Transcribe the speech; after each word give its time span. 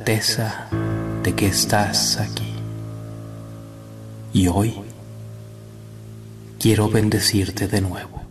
certeza 0.00 0.66
de 1.22 1.34
que 1.34 1.46
estás 1.46 2.18
aquí. 2.18 2.54
Y 4.32 4.48
hoy 4.48 4.74
quiero 6.58 6.88
bendecirte 6.88 7.68
de 7.68 7.82
nuevo. 7.82 8.29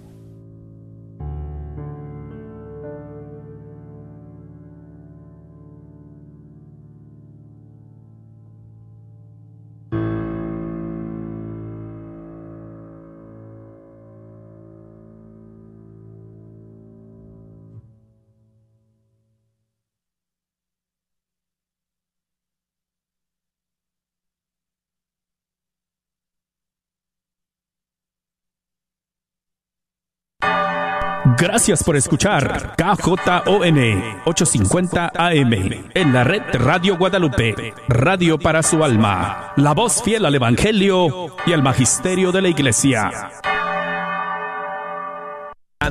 Gracias 31.40 31.86
por 31.86 31.96
escuchar 31.96 32.76
KJON 32.76 34.04
850 34.26 35.14
AM 35.16 35.54
en 35.94 36.14
la 36.14 36.26
red 36.26 36.42
Radio 36.52 36.98
Guadalupe, 36.98 37.74
radio 37.88 38.38
para 38.38 38.62
su 38.62 38.84
alma, 38.84 39.54
la 39.56 39.74
voz 39.74 40.04
fiel 40.04 40.26
al 40.26 40.36
Evangelio 40.36 41.34
y 41.46 41.54
al 41.54 41.64
Magisterio 41.64 42.34
de 42.34 42.42
la 42.42 42.50
Iglesia. 42.50 43.32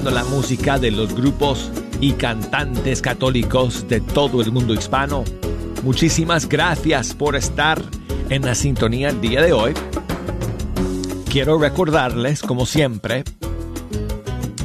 La 0.05 0.24
música 0.24 0.79
de 0.79 0.91
los 0.91 1.15
grupos 1.15 1.73
y 1.99 2.12
cantantes 2.12 3.01
católicos 3.01 3.88
de 3.88 4.02
todo 4.02 4.43
el 4.43 4.52
mundo 4.52 4.74
hispano. 4.74 5.24
Muchísimas 5.83 6.46
gracias 6.46 7.15
por 7.15 7.37
estar 7.37 7.80
en 8.29 8.45
la 8.45 8.55
sintonía 8.55 9.09
el 9.09 9.23
día 9.23 9.41
de 9.41 9.55
hoy. 9.55 9.73
Quiero 11.30 11.59
recordarles, 11.59 12.43
como 12.43 12.66
siempre, 12.66 13.24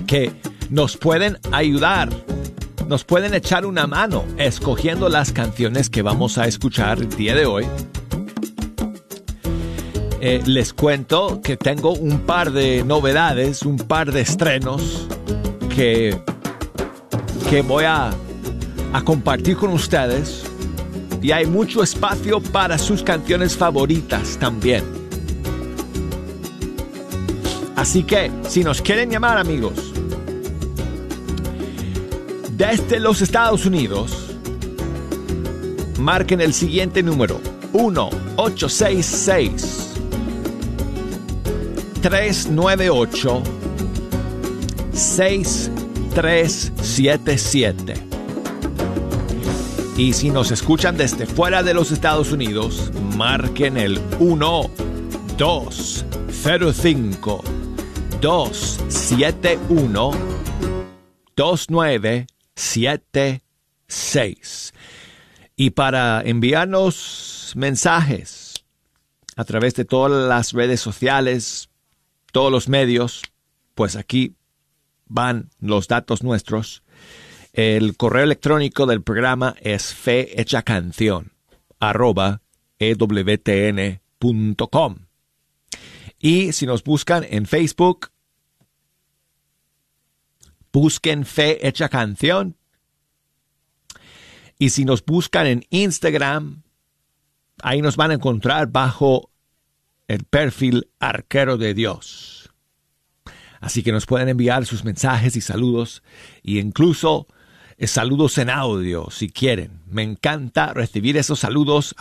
que 0.06 0.53
nos 0.74 0.98
pueden 0.98 1.38
ayudar, 1.52 2.10
nos 2.88 3.04
pueden 3.04 3.36
echar 3.36 3.64
una 3.64 3.86
mano 3.86 4.26
escogiendo 4.40 5.08
las 5.08 5.32
canciones 5.32 5.88
que 5.88 6.02
vamos 6.02 6.40
a 6.40 6.48
escuchar 6.48 6.98
el 6.98 7.10
día 7.10 7.36
de 7.36 7.46
hoy. 7.46 7.68
Eh, 10.20 10.42
les 10.48 10.74
cuento 10.74 11.42
que 11.44 11.58
tengo 11.58 11.94
un 11.94 12.22
par 12.22 12.52
de 12.52 12.84
novedades, 12.84 13.62
un 13.62 13.78
par 13.78 14.12
de 14.12 14.22
estrenos 14.22 15.08
que, 15.76 16.20
que 17.52 17.62
voy 17.62 17.84
a, 17.84 18.10
a 18.94 19.02
compartir 19.04 19.58
con 19.58 19.70
ustedes. 19.74 20.44
Y 21.22 21.34
hay 21.34 21.46
mucho 21.46 21.84
espacio 21.84 22.42
para 22.42 22.80
sus 22.80 23.04
canciones 23.04 23.56
favoritas 23.56 24.40
también. 24.40 24.84
Así 27.76 28.02
que, 28.02 28.32
si 28.48 28.64
nos 28.64 28.82
quieren 28.82 29.12
llamar 29.12 29.38
amigos, 29.38 29.93
desde 32.58 33.00
los 33.00 33.22
Estados 33.22 33.66
Unidos, 33.66 34.12
marquen 36.00 36.42
el 36.42 36.54
siguiente 36.54 37.02
número 37.02 37.40
1-866 37.74 39.54
398 42.02 43.42
6377. 44.94 47.94
Y 49.98 50.14
si 50.14 50.30
nos 50.30 50.52
escuchan 50.52 50.96
desde 50.98 51.26
fuera 51.26 51.64
de 51.64 51.74
los 51.74 51.92
Estados 51.92 52.32
Unidos, 52.32 52.92
marquen 53.16 53.78
el 53.78 54.00
1 54.20 54.70
205 55.38 57.44
271 58.22 60.12
29 61.36 62.28
76. 62.56 64.74
Y 65.56 65.70
para 65.72 66.22
enviarnos 66.22 67.54
mensajes 67.56 68.66
a 69.36 69.46
través 69.46 69.74
de 69.76 69.86
todas 69.86 70.28
las 70.28 70.54
redes 70.54 70.82
sociales, 70.82 71.70
todos 72.32 72.52
los 72.52 72.70
medios, 72.70 73.24
pues 73.76 73.96
aquí 73.96 74.36
van 75.06 75.52
los 75.60 75.88
datos 75.88 76.24
nuestros. 76.24 76.82
El 77.54 77.96
correo 77.98 78.24
electrónico 78.24 78.88
del 78.88 79.04
programa 79.04 79.56
es 79.62 79.94
fehechacanción 79.94 81.34
arroba 81.80 82.42
ewtn.com. 82.80 84.00
Y 86.20 86.52
si 86.54 86.66
nos 86.66 86.84
buscan 86.84 87.24
en 87.30 87.46
Facebook, 87.46 88.10
busquen 90.74 91.26
Fe 91.26 91.66
Hecha 91.66 91.88
Canción. 91.88 92.58
Y 94.60 94.72
si 94.72 94.84
nos 94.84 95.06
buscan 95.06 95.48
en 95.48 95.66
Instagram, 95.70 96.64
ahí 97.62 97.82
nos 97.82 97.96
van 97.96 98.12
a 98.12 98.16
encontrar 98.16 98.68
bajo 98.68 99.30
el 100.08 100.26
perfil 100.26 100.90
Arquero 101.00 101.58
de 101.58 101.74
Dios. 101.74 102.50
Así 103.62 103.84
que 103.84 103.94
nos 103.94 104.06
pueden 104.06 104.28
enviar 104.28 104.66
sus 104.66 104.84
mensajes 104.84 105.38
y 105.38 105.42
saludos, 105.42 106.04
e 106.44 106.60
incluso 106.60 107.28
eh, 107.78 107.88
saludos 107.88 108.38
en 108.38 108.50
audio, 108.50 109.10
si 109.10 109.30
quieren. 109.30 109.82
Me 109.88 110.04
encanta 110.04 110.74
recibir 110.74 111.18
esos 111.18 111.40
saludos. 111.40 111.96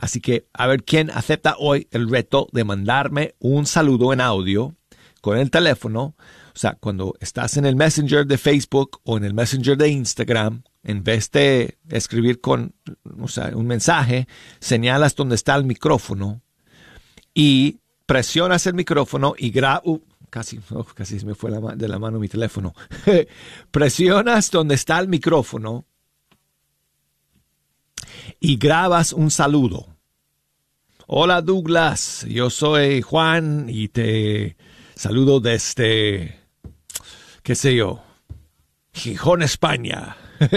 así 0.00 0.20
que 0.20 0.46
a 0.54 0.66
ver 0.66 0.84
quién 0.84 1.10
acepta 1.10 1.56
hoy 1.58 1.88
el 1.90 2.08
reto 2.08 2.48
de 2.52 2.64
mandarme 2.64 3.34
un 3.40 3.66
saludo 3.66 4.12
en 4.12 4.20
audio 4.20 4.74
con 5.20 5.36
el 5.36 5.50
teléfono 5.50 6.16
o 6.54 6.58
sea, 6.58 6.76
cuando 6.78 7.14
estás 7.20 7.56
en 7.56 7.64
el 7.64 7.76
Messenger 7.76 8.26
de 8.26 8.36
Facebook 8.36 9.00
o 9.04 9.16
en 9.16 9.24
el 9.24 9.32
Messenger 9.32 9.76
de 9.76 9.88
Instagram, 9.88 10.62
en 10.82 11.02
vez 11.02 11.30
de 11.30 11.78
escribir 11.88 12.40
con 12.40 12.74
un 13.04 13.66
mensaje, 13.66 14.26
señalas 14.60 15.14
donde 15.14 15.36
está 15.36 15.54
el 15.54 15.64
micrófono 15.64 16.42
y 17.32 17.78
presionas 18.04 18.66
el 18.66 18.74
micrófono 18.74 19.34
y 19.38 19.50
grabas. 19.50 19.82
Uh, 19.86 20.00
casi, 20.28 20.60
oh, 20.70 20.84
casi 20.84 21.18
se 21.18 21.26
me 21.26 21.34
fue 21.34 21.50
de 21.76 21.88
la 21.88 21.98
mano 21.98 22.18
mi 22.18 22.28
teléfono. 22.28 22.74
presionas 23.70 24.50
donde 24.50 24.74
está 24.74 24.98
el 24.98 25.08
micrófono 25.08 25.86
y 28.40 28.56
grabas 28.56 29.12
un 29.14 29.30
saludo. 29.30 29.86
Hola 31.06 31.40
Douglas, 31.40 32.26
yo 32.28 32.50
soy 32.50 33.02
Juan 33.02 33.66
y 33.68 33.88
te 33.88 34.56
saludo 34.94 35.40
desde 35.40 36.41
qué 37.42 37.54
sé 37.54 37.74
yo, 37.74 38.02
Gijón, 38.92 39.42
España. 39.42 40.16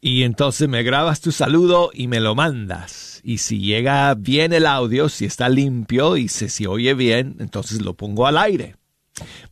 y 0.00 0.22
entonces 0.22 0.68
me 0.68 0.82
grabas 0.82 1.20
tu 1.20 1.32
saludo 1.32 1.90
y 1.92 2.06
me 2.06 2.20
lo 2.20 2.34
mandas. 2.34 3.20
Y 3.24 3.38
si 3.38 3.60
llega 3.60 4.14
bien 4.14 4.52
el 4.52 4.66
audio, 4.66 5.08
si 5.08 5.24
está 5.24 5.48
limpio 5.48 6.16
y 6.16 6.28
se, 6.28 6.48
si 6.48 6.66
oye 6.66 6.94
bien, 6.94 7.36
entonces 7.40 7.82
lo 7.82 7.94
pongo 7.94 8.26
al 8.26 8.38
aire. 8.38 8.76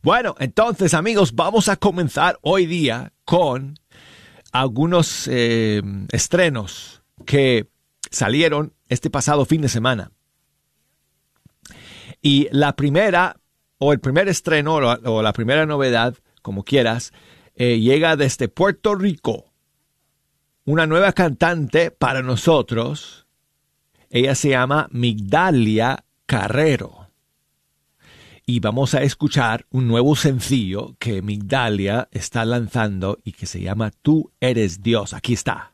Bueno, 0.01 0.35
entonces 0.39 0.93
amigos, 0.93 1.33
vamos 1.33 1.67
a 1.67 1.75
comenzar 1.75 2.37
hoy 2.41 2.67
día 2.67 3.11
con 3.25 3.79
algunos 4.51 5.27
eh, 5.27 5.81
estrenos 6.11 7.01
que 7.25 7.67
salieron 8.11 8.73
este 8.87 9.09
pasado 9.09 9.45
fin 9.45 9.61
de 9.61 9.69
semana. 9.69 10.11
Y 12.21 12.47
la 12.51 12.75
primera, 12.75 13.37
o 13.77 13.91
el 13.91 13.99
primer 13.99 14.29
estreno, 14.29 14.75
o 14.75 15.21
la 15.21 15.33
primera 15.33 15.65
novedad, 15.65 16.15
como 16.45 16.63
quieras, 16.63 17.11
eh, 17.55 17.79
llega 17.79 18.15
desde 18.15 18.47
Puerto 18.47 18.93
Rico. 18.93 19.51
Una 20.63 20.85
nueva 20.85 21.11
cantante 21.11 21.89
para 21.89 22.21
nosotros. 22.21 23.25
Ella 24.11 24.35
se 24.35 24.49
llama 24.49 24.87
Migdalia 24.91 26.05
Carrero. 26.27 27.09
Y 28.45 28.59
vamos 28.59 28.93
a 28.93 29.01
escuchar 29.01 29.65
un 29.71 29.87
nuevo 29.87 30.15
sencillo 30.15 30.95
que 30.99 31.23
Migdalia 31.23 32.09
está 32.11 32.45
lanzando 32.45 33.17
y 33.23 33.31
que 33.31 33.47
se 33.47 33.61
llama 33.61 33.89
Tú 34.03 34.31
eres 34.39 34.83
Dios. 34.83 35.15
Aquí 35.15 35.33
está. 35.33 35.73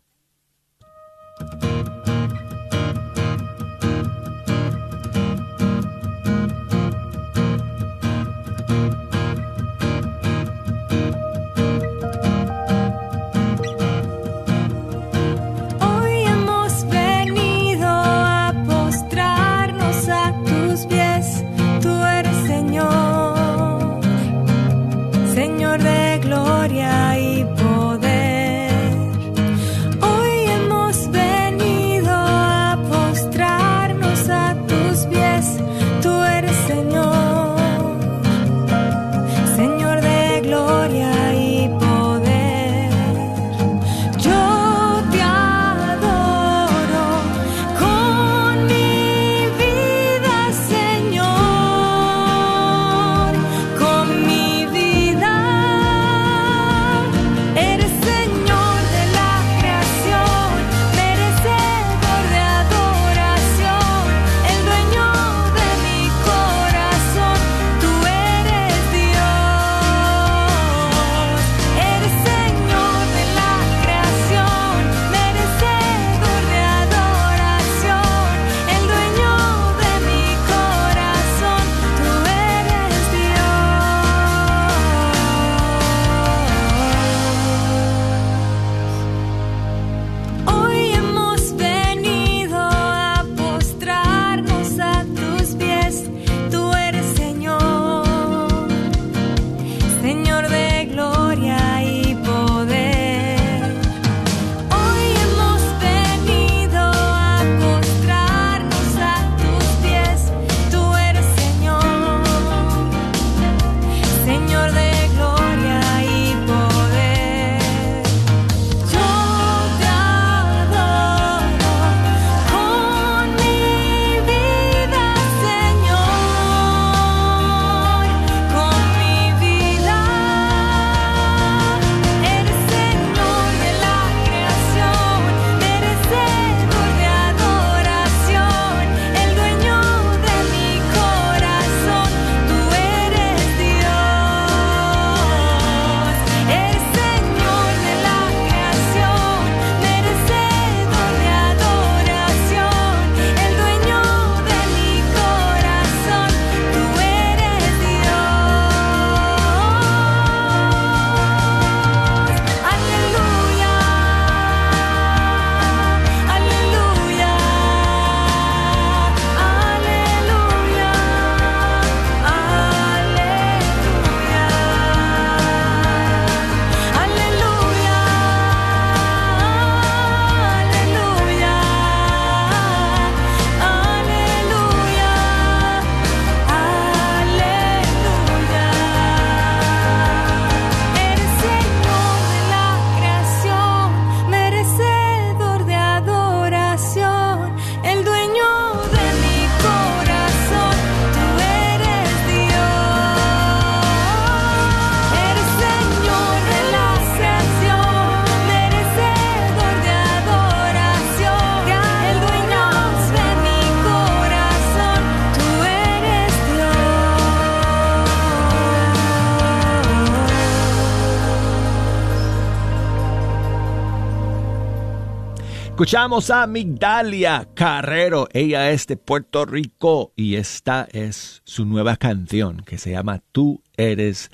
Escuchamos 225.82 226.30
a 226.30 226.46
Migdalia 226.46 227.50
Carrero. 227.56 228.28
Ella 228.34 228.70
es 228.70 228.86
de 228.86 228.98
Puerto 228.98 229.48
Rico 229.48 230.14
y 230.16 230.36
esta 230.36 230.88
es 230.92 231.42
su 231.44 231.66
nueva 231.66 231.98
canción 231.98 232.62
que 232.64 232.78
se 232.78 232.92
llama 232.92 233.24
Tú 233.32 233.64
eres 233.76 234.30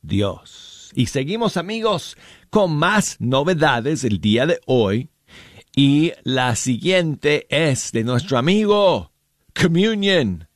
Dios. 0.00 0.92
Y 0.94 1.06
seguimos 1.06 1.56
amigos 1.56 2.16
con 2.50 2.76
más 2.76 3.16
novedades 3.18 4.04
el 4.04 4.20
día 4.20 4.46
de 4.46 4.60
hoy. 4.66 5.10
Y 5.74 6.12
la 6.22 6.54
siguiente 6.54 7.48
es 7.50 7.90
de 7.90 8.04
nuestro 8.04 8.38
amigo 8.38 9.10
Communion. 9.60 10.46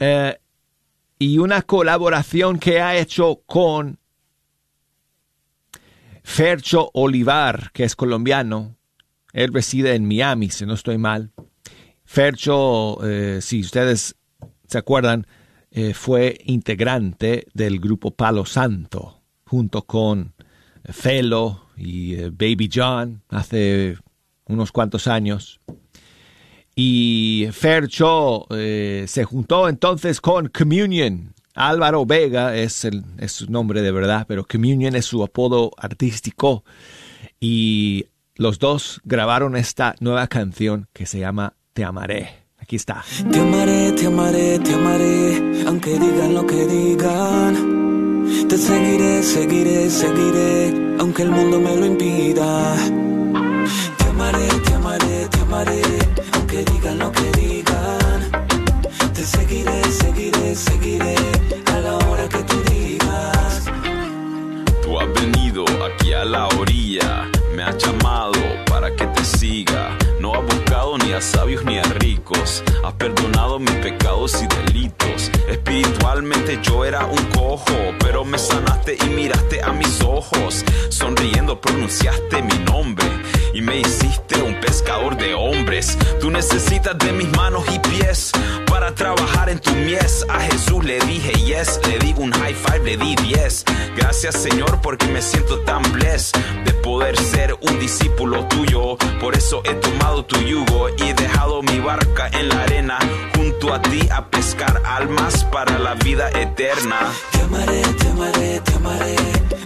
Eh, 0.00 0.36
y 1.16 1.38
una 1.38 1.62
colaboración 1.62 2.58
que 2.58 2.80
ha 2.80 2.96
hecho 2.96 3.42
con 3.46 3.99
Fercho 6.30 6.92
Olivar, 6.94 7.72
que 7.72 7.82
es 7.82 7.96
colombiano. 7.96 8.76
Él 9.32 9.52
reside 9.52 9.96
en 9.96 10.06
Miami, 10.06 10.48
si 10.48 10.64
no 10.64 10.74
estoy 10.74 10.96
mal. 10.96 11.32
Fercho, 12.04 13.04
eh, 13.04 13.40
si 13.42 13.60
ustedes 13.60 14.14
se 14.66 14.78
acuerdan, 14.78 15.26
eh, 15.72 15.92
fue 15.92 16.38
integrante 16.44 17.48
del 17.52 17.80
grupo 17.80 18.12
Palo 18.12 18.46
Santo, 18.46 19.20
junto 19.44 19.82
con 19.82 20.32
Felo 20.84 21.66
y 21.76 22.14
eh, 22.14 22.30
Baby 22.30 22.70
John 22.72 23.22
hace 23.28 23.98
unos 24.46 24.70
cuantos 24.70 25.08
años. 25.08 25.60
Y 26.76 27.48
Fercho 27.50 28.46
se 28.48 29.24
juntó 29.24 29.68
entonces 29.68 30.20
con 30.20 30.48
Communion, 30.48 31.34
Álvaro 31.54 32.06
Vega 32.06 32.56
es, 32.56 32.86
su 33.26 33.50
nombre 33.50 33.82
de 33.82 33.92
verdad, 33.92 34.24
pero 34.28 34.46
Communion 34.46 34.94
es 34.94 35.04
su 35.04 35.22
apodo 35.22 35.72
artístico. 35.76 36.64
Y 37.40 38.06
los 38.36 38.58
dos 38.58 39.00
grabaron 39.04 39.56
esta 39.56 39.94
nueva 40.00 40.26
canción 40.26 40.88
que 40.92 41.06
se 41.06 41.18
llama 41.18 41.54
Te 41.72 41.84
amaré. 41.84 42.40
Aquí 42.58 42.76
está. 42.76 43.04
Te 43.30 43.40
amaré, 43.40 43.92
te 43.92 44.06
amaré, 44.06 44.58
te 44.58 44.74
amaré, 44.74 45.64
aunque 45.66 45.98
digan 45.98 46.34
lo 46.34 46.46
que 46.46 46.66
digan. 46.66 47.80
Te 48.48 48.56
seguiré, 48.56 49.22
seguiré, 49.22 49.90
seguiré, 49.90 50.96
aunque 51.00 51.22
el 51.22 51.30
mundo 51.30 51.58
me 51.60 51.76
lo 51.76 51.86
impida. 51.86 52.76
Te 53.98 54.04
amaré, 54.04 54.48
te 54.64 54.74
amaré, 54.74 55.28
te 55.28 55.40
amaré, 55.40 55.82
aunque 56.32 56.64
digan 56.64 56.98
lo 56.98 57.09
sabios 71.24 71.64
ni 71.64 71.78
a 71.78 71.82
ricos, 71.82 72.62
has 72.84 72.94
perdonado 72.94 73.58
mis 73.58 73.74
pecados 73.76 74.42
y 74.42 74.46
delitos. 74.46 75.19
Espiritualmente 75.60 76.58
yo 76.62 76.86
era 76.86 77.04
un 77.04 77.22
cojo, 77.26 77.74
pero 77.98 78.24
me 78.24 78.38
sanaste 78.38 78.96
y 79.04 79.10
miraste 79.10 79.62
a 79.62 79.72
mis 79.72 80.00
ojos. 80.00 80.64
Sonriendo 80.88 81.60
pronunciaste 81.60 82.42
mi 82.42 82.58
nombre 82.64 83.04
y 83.52 83.60
me 83.60 83.78
hiciste 83.78 84.42
un 84.42 84.58
pescador 84.58 85.18
de 85.18 85.34
hombres. 85.34 85.98
Tú 86.18 86.30
necesitas 86.30 86.96
de 86.98 87.12
mis 87.12 87.28
manos 87.36 87.64
y 87.72 87.78
pies 87.78 88.32
para 88.66 88.94
trabajar 88.94 89.50
en 89.50 89.58
tu 89.58 89.70
mies. 89.72 90.24
A 90.30 90.40
Jesús 90.40 90.82
le 90.82 90.98
dije 91.00 91.32
yes, 91.44 91.78
le 91.86 91.98
di 91.98 92.14
un 92.16 92.32
high 92.32 92.54
five, 92.54 92.82
le 92.82 92.96
di 92.96 93.14
10. 93.14 93.64
Gracias 93.96 94.36
Señor 94.36 94.80
porque 94.80 95.06
me 95.08 95.20
siento 95.20 95.60
tan 95.60 95.82
blessed 95.92 96.38
de 96.64 96.72
poder 96.72 97.18
ser 97.18 97.54
un 97.60 97.78
discípulo 97.78 98.46
tuyo. 98.46 98.96
Por 99.20 99.36
eso 99.36 99.60
he 99.64 99.74
tomado 99.74 100.24
tu 100.24 100.40
yugo 100.40 100.88
y 100.96 101.02
he 101.02 101.14
dejado 101.14 101.62
mi 101.62 101.80
barca 101.80 102.28
en 102.32 102.48
la 102.48 102.62
arena 102.62 102.98
junto 103.36 103.74
a 103.74 103.82
ti 103.82 104.08
a 104.10 104.26
pescar 104.30 104.82
almas 104.84 105.44
para 105.52 105.78
la 105.78 105.94
vida 105.94 106.30
eterna. 106.30 107.12
Te 107.32 107.40
amaré, 107.40 107.82
te 107.82 108.08
amaré, 108.08 108.60
te 108.60 108.74
amaré, 108.74 109.16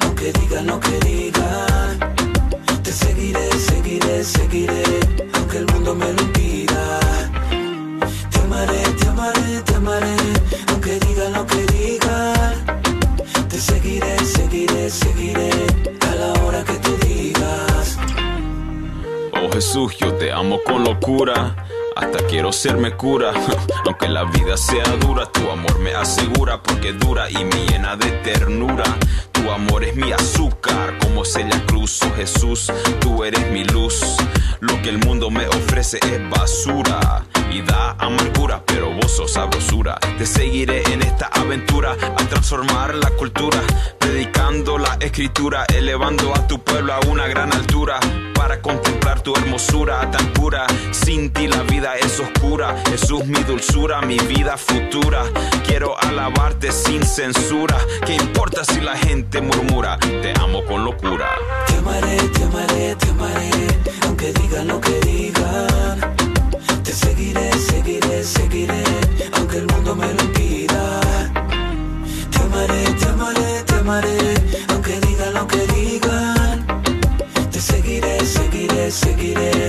aunque 0.02 0.32
digan 0.32 0.66
lo 0.66 0.80
que 0.80 0.98
digan. 1.00 2.14
Te 2.82 2.92
seguiré, 2.92 3.50
seguiré, 3.52 4.24
seguiré, 4.24 4.82
aunque 5.34 5.58
el 5.58 5.66
mundo 5.66 5.94
me 5.94 6.12
lo 6.12 6.22
impida. 6.22 7.00
Te 8.30 8.38
amaré, 8.40 8.82
te 8.98 9.08
amaré, 9.08 9.60
te 9.64 9.74
amaré, 9.74 10.16
aunque 10.68 10.98
digan 11.00 11.32
lo 11.32 11.46
que 11.46 11.66
digan. 11.66 12.54
Te 13.48 13.58
seguiré, 13.58 14.18
seguiré, 14.24 14.90
seguiré, 14.90 15.50
a 16.10 16.14
la 16.14 16.32
hora 16.42 16.64
que 16.64 16.74
tú 16.74 16.96
digas. 17.06 17.98
Oh 19.32 19.52
Jesús, 19.52 19.96
yo 19.98 20.14
te 20.14 20.32
amo 20.32 20.60
con 20.64 20.84
locura. 20.84 21.54
Hasta 21.96 22.26
quiero 22.26 22.52
serme 22.52 22.96
cura, 22.96 23.32
aunque 23.86 24.08
la 24.08 24.24
vida 24.24 24.56
sea 24.56 24.84
dura, 25.00 25.26
tu 25.26 25.50
amor 25.50 25.78
me 25.78 25.94
asegura 25.94 26.60
porque 26.62 26.92
dura 26.92 27.30
y 27.30 27.44
me 27.44 27.66
llena 27.66 27.96
de 27.96 28.10
ternura. 28.22 28.84
Tu 29.44 29.50
amor 29.50 29.84
es 29.84 29.94
mi 29.94 30.10
azúcar, 30.10 30.96
como 31.00 31.22
Celia 31.22 31.62
Cruz, 31.66 32.00
oh 32.02 32.16
Jesús, 32.16 32.72
tú 32.98 33.24
eres 33.24 33.50
mi 33.50 33.62
luz. 33.62 34.00
Lo 34.60 34.80
que 34.80 34.88
el 34.88 34.96
mundo 34.96 35.30
me 35.30 35.46
ofrece 35.46 35.98
es 35.98 36.30
basura 36.30 37.26
y 37.52 37.60
da 37.60 37.90
amargura, 37.98 38.62
pero 38.64 38.90
vos 38.94 39.10
sos 39.12 39.32
sabrosura. 39.32 39.98
Te 40.16 40.24
seguiré 40.24 40.82
en 40.90 41.02
esta 41.02 41.26
aventura 41.26 41.92
a 41.92 42.24
transformar 42.26 42.94
la 42.94 43.10
cultura, 43.10 43.60
predicando 43.98 44.78
la 44.78 44.96
escritura, 44.98 45.66
elevando 45.74 46.34
a 46.34 46.46
tu 46.46 46.64
pueblo 46.64 46.94
a 46.94 47.00
una 47.00 47.26
gran 47.26 47.52
altura 47.52 48.00
para 48.34 48.60
contemplar 48.60 49.20
tu 49.20 49.34
hermosura 49.36 50.10
tan 50.10 50.32
pura. 50.32 50.66
Sin 50.90 51.32
ti 51.32 51.48
la 51.48 51.62
vida 51.64 51.96
es 51.96 52.18
oscura. 52.18 52.76
Jesús, 52.88 53.24
mi 53.26 53.42
dulzura, 53.42 54.00
mi 54.02 54.18
vida 54.18 54.56
futura. 54.56 55.24
Quiero 55.66 55.98
alabarte 56.00 56.72
sin 56.72 57.02
censura. 57.04 57.76
¿Qué 58.06 58.14
importa 58.14 58.64
si 58.64 58.80
la 58.80 58.96
gente 58.96 59.33
murmura? 59.40 59.98
Te 59.98 60.32
amo 60.40 60.64
con 60.64 60.84
locura. 60.84 61.28
Te 61.66 61.76
amaré, 61.76 62.16
te 62.16 62.44
amaré, 62.44 62.94
te 62.96 63.10
amaré, 63.10 63.50
aunque 64.06 64.32
digan 64.32 64.68
lo 64.68 64.80
que 64.80 65.00
digan. 65.00 66.14
Te 66.82 66.92
seguiré, 66.92 67.52
seguiré, 67.52 68.22
seguiré, 68.22 68.84
aunque 69.36 69.58
el 69.58 69.66
mundo 69.66 69.96
me 69.96 70.12
lo 70.12 70.22
impida. 70.22 71.00
Te 72.30 72.38
amaré, 72.38 72.84
te 72.94 73.06
amaré, 73.06 73.62
te 73.66 73.74
amaré, 73.74 74.34
aunque 74.68 75.00
digan 75.00 75.34
lo 75.34 75.46
que 75.46 75.66
digan. 75.66 76.66
Te 77.50 77.60
seguiré, 77.60 78.24
seguiré, 78.24 78.90
seguiré, 78.90 79.68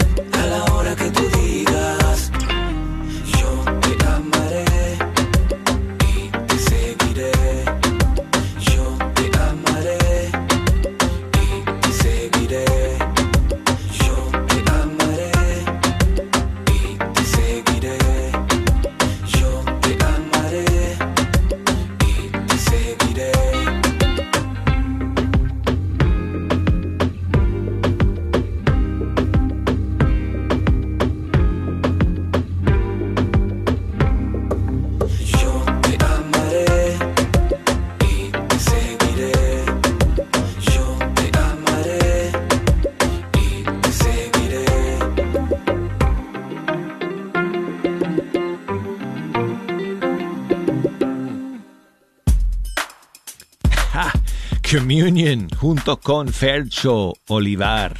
junto 55.55 55.99
con 55.99 56.27
Fercho 56.27 57.13
Olivar 57.27 57.95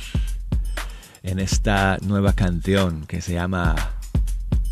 en 1.24 1.40
esta 1.40 1.98
nueva 2.02 2.34
canción 2.34 3.06
que 3.08 3.22
se 3.22 3.34
llama 3.34 3.76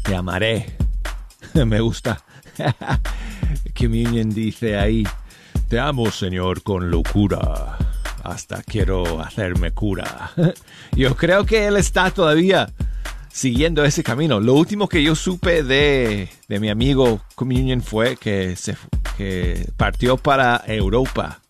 Te 0.03 0.15
amaré. 0.15 0.75
Me 1.65 1.79
gusta. 1.79 2.23
Communion 3.77 4.29
dice 4.29 4.77
ahí, 4.77 5.03
Te 5.69 5.79
amo 5.79 6.11
Señor 6.11 6.61
con 6.61 6.91
locura. 6.91 7.77
Hasta 8.23 8.61
quiero 8.63 9.21
hacerme 9.21 9.71
cura. 9.71 10.31
Yo 10.95 11.15
creo 11.15 11.45
que 11.45 11.65
él 11.67 11.77
está 11.77 12.11
todavía 12.11 12.71
siguiendo 13.31 13.83
ese 13.83 14.03
camino. 14.03 14.39
Lo 14.39 14.53
último 14.53 14.87
que 14.87 15.01
yo 15.01 15.15
supe 15.15 15.63
de, 15.63 16.29
de 16.47 16.59
mi 16.59 16.69
amigo 16.69 17.19
Communion 17.33 17.81
fue 17.81 18.15
que, 18.15 18.55
se, 18.55 18.77
que 19.17 19.71
partió 19.75 20.17
para 20.17 20.63
Europa. 20.67 21.42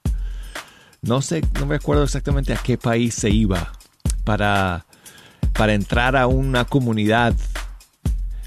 No 1.03 1.21
sé, 1.21 1.43
no 1.59 1.65
me 1.65 1.75
acuerdo 1.75 2.03
exactamente 2.03 2.53
a 2.53 2.57
qué 2.57 2.77
país 2.77 3.13
se 3.13 3.29
iba, 3.29 3.73
para, 4.23 4.85
para 5.53 5.73
entrar 5.73 6.15
a 6.15 6.27
una 6.27 6.65
comunidad 6.65 7.35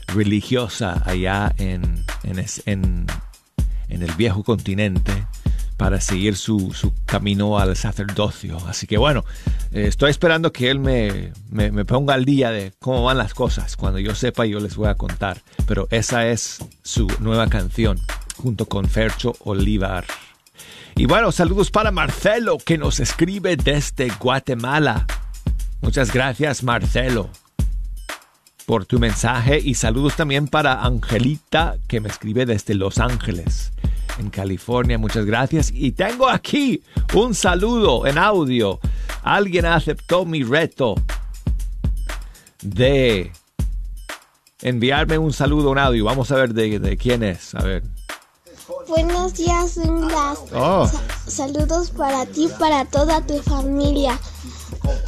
religiosa 0.08 1.02
allá 1.04 1.54
en, 1.58 2.04
en, 2.24 3.06
en 3.88 4.02
el 4.02 4.12
viejo 4.14 4.42
continente 4.42 5.12
para 5.76 6.00
seguir 6.00 6.36
su, 6.36 6.72
su 6.72 6.92
camino 7.04 7.58
al 7.58 7.76
sacerdocio. 7.76 8.56
Así 8.66 8.86
que 8.86 8.96
bueno, 8.96 9.24
eh, 9.72 9.84
estoy 9.88 10.10
esperando 10.10 10.52
que 10.52 10.70
él 10.70 10.78
me, 10.78 11.32
me, 11.50 11.70
me 11.70 11.84
ponga 11.84 12.14
al 12.14 12.24
día 12.24 12.50
de 12.50 12.72
cómo 12.78 13.04
van 13.04 13.18
las 13.18 13.34
cosas. 13.34 13.76
Cuando 13.76 13.98
yo 13.98 14.14
sepa 14.14 14.46
yo 14.46 14.60
les 14.60 14.76
voy 14.76 14.88
a 14.88 14.94
contar. 14.94 15.42
Pero 15.66 15.88
esa 15.90 16.26
es 16.26 16.58
su 16.82 17.06
nueva 17.20 17.48
canción 17.48 18.00
junto 18.38 18.66
con 18.66 18.86
Fercho 18.88 19.34
Olivar. 19.40 20.06
Y 20.98 21.04
bueno, 21.04 21.30
saludos 21.30 21.70
para 21.70 21.90
Marcelo 21.90 22.56
que 22.56 22.78
nos 22.78 23.00
escribe 23.00 23.56
desde 23.56 24.08
Guatemala. 24.18 25.06
Muchas 25.82 26.10
gracias 26.10 26.62
Marcelo 26.62 27.28
por 28.64 28.86
tu 28.86 28.98
mensaje 28.98 29.60
y 29.62 29.74
saludos 29.74 30.16
también 30.16 30.48
para 30.48 30.82
Angelita 30.82 31.76
que 31.86 32.00
me 32.00 32.08
escribe 32.08 32.46
desde 32.46 32.74
Los 32.74 32.98
Ángeles, 32.98 33.72
en 34.18 34.30
California. 34.30 34.96
Muchas 34.96 35.26
gracias. 35.26 35.70
Y 35.70 35.92
tengo 35.92 36.28
aquí 36.28 36.82
un 37.14 37.34
saludo 37.34 38.06
en 38.06 38.16
audio. 38.16 38.80
Alguien 39.22 39.66
aceptó 39.66 40.24
mi 40.24 40.44
reto 40.44 40.94
de 42.62 43.32
enviarme 44.62 45.18
un 45.18 45.34
saludo 45.34 45.72
en 45.72 45.78
audio. 45.78 46.04
Vamos 46.06 46.32
a 46.32 46.36
ver 46.36 46.54
de, 46.54 46.96
quién 46.96 47.22
es. 47.22 47.54
A 47.54 47.62
ver. 47.62 47.82
Buenos 48.88 49.34
días, 49.34 49.74
Douglas. 49.74 50.38
Oh. 50.54 50.86
Sa- 50.86 51.30
saludos 51.30 51.90
para 51.90 52.24
ti, 52.26 52.48
para 52.58 52.84
toda 52.84 53.20
tu 53.26 53.38
familia 53.42 54.18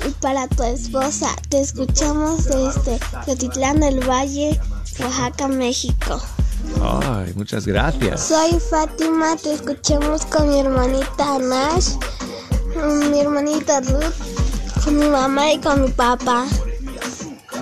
y 0.07 0.11
para 0.21 0.49
tu 0.49 0.63
esposa. 0.65 1.29
Te 1.49 1.61
escuchamos 1.61 2.45
desde 2.47 2.99
Teotitlán 3.25 3.81
del 3.81 4.01
Valle, 4.09 4.59
Oaxaca, 5.01 5.49
México. 5.49 6.21
Ay, 6.83 7.33
muchas 7.37 7.67
gracias. 7.67 8.21
Soy 8.29 8.59
Fátima, 8.59 9.37
te 9.37 9.55
escuchamos 9.55 10.27
con 10.27 10.49
mi 10.49 10.59
hermanita 10.59 11.39
Nash, 11.39 11.91
mi 13.11 13.21
hermanita 13.21 13.81
Ruth, 13.81 14.83
con 14.85 14.99
mi 14.99 15.07
mamá 15.07 15.53
y 15.53 15.59
con 15.61 15.83
mi 15.83 15.91
papá. 15.91 16.45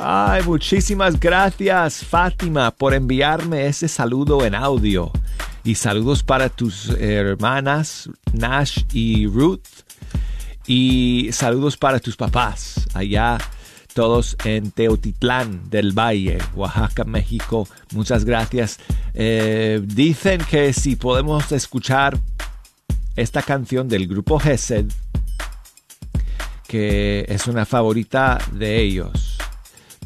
Ay, 0.02 0.42
muchísimas 0.44 1.18
gracias, 1.18 2.04
Fátima, 2.04 2.70
por 2.70 2.94
enviarme 2.94 3.66
ese 3.66 3.86
saludo 3.88 4.44
en 4.44 4.54
audio. 4.54 5.10
Y 5.66 5.74
saludos 5.74 6.22
para 6.22 6.48
tus 6.48 6.90
hermanas 6.90 8.08
Nash 8.32 8.84
y 8.92 9.26
Ruth. 9.26 9.66
Y 10.64 11.30
saludos 11.32 11.76
para 11.76 11.98
tus 11.98 12.16
papás, 12.16 12.86
allá 12.94 13.36
todos 13.92 14.36
en 14.44 14.70
Teotitlán 14.70 15.68
del 15.68 15.90
Valle, 15.90 16.38
Oaxaca, 16.54 17.02
México. 17.02 17.66
Muchas 17.92 18.24
gracias. 18.24 18.78
Eh, 19.12 19.82
dicen 19.82 20.40
que 20.48 20.72
si 20.72 20.94
podemos 20.94 21.50
escuchar 21.50 22.16
esta 23.16 23.42
canción 23.42 23.88
del 23.88 24.06
grupo 24.06 24.38
Gesed, 24.38 24.86
que 26.68 27.26
es 27.28 27.48
una 27.48 27.66
favorita 27.66 28.38
de 28.52 28.82
ellos, 28.82 29.36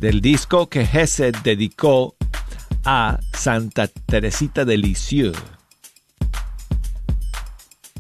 del 0.01 0.23
disco 0.23 0.71
que 0.71 0.87
Gesed 0.87 1.37
dedicó 1.45 2.17
a 2.85 3.19
Santa 3.33 3.89
Teresita 3.89 4.65
de 4.65 4.77
Lisieux. 4.77 5.37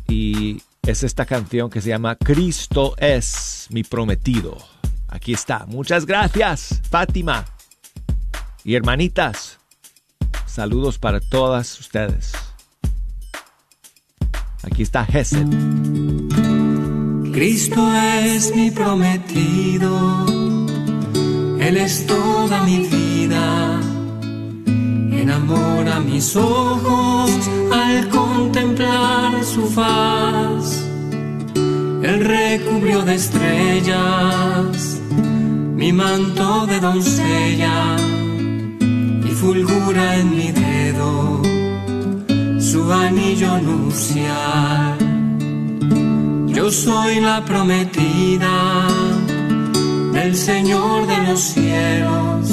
Y 0.08 0.62
es 0.82 1.02
esta 1.02 1.24
canción 1.24 1.70
que 1.70 1.80
se 1.80 1.90
llama 1.90 2.16
Cristo 2.16 2.94
es 2.98 3.66
mi 3.70 3.84
prometido. 3.84 4.56
Aquí 5.08 5.32
está. 5.32 5.66
Muchas 5.66 6.06
gracias, 6.06 6.80
Fátima. 6.90 7.44
Y 8.64 8.74
hermanitas, 8.74 9.58
saludos 10.46 10.98
para 10.98 11.20
todas 11.20 11.78
ustedes. 11.80 12.32
Aquí 14.62 14.82
está 14.82 15.04
Gesed. 15.04 15.46
Cristo 17.32 17.94
es 17.94 18.54
mi 18.54 18.70
prometido, 18.70 20.26
Él 21.60 21.76
es 21.76 22.06
toda 22.06 22.64
mi 22.64 22.86
vida. 22.88 23.89
Enamora 25.22 26.00
mis 26.00 26.34
ojos 26.34 27.30
al 27.72 28.08
contemplar 28.08 29.44
su 29.44 29.66
faz. 29.66 30.86
Él 32.02 32.24
recubrió 32.24 33.02
de 33.02 33.14
estrellas 33.16 35.00
mi 35.80 35.92
manto 35.92 36.66
de 36.66 36.80
doncella 36.80 37.96
y 38.78 39.28
fulgura 39.28 40.16
en 40.16 40.36
mi 40.36 40.52
dedo 40.52 41.42
su 42.58 42.92
anillo 42.92 43.58
nupcial. 43.58 44.98
Yo 46.46 46.70
soy 46.70 47.20
la 47.20 47.44
prometida 47.44 48.86
del 50.12 50.36
Señor 50.36 51.06
de 51.06 51.18
los 51.28 51.40
cielos, 51.40 52.50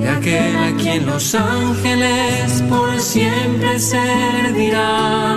de 0.00 0.08
aquel 0.08 0.56
a 0.56 0.72
quien 0.76 1.06
los 1.06 1.34
ángeles 1.34 2.62
por 2.68 2.98
siempre 3.00 3.78
servirán. 3.78 5.30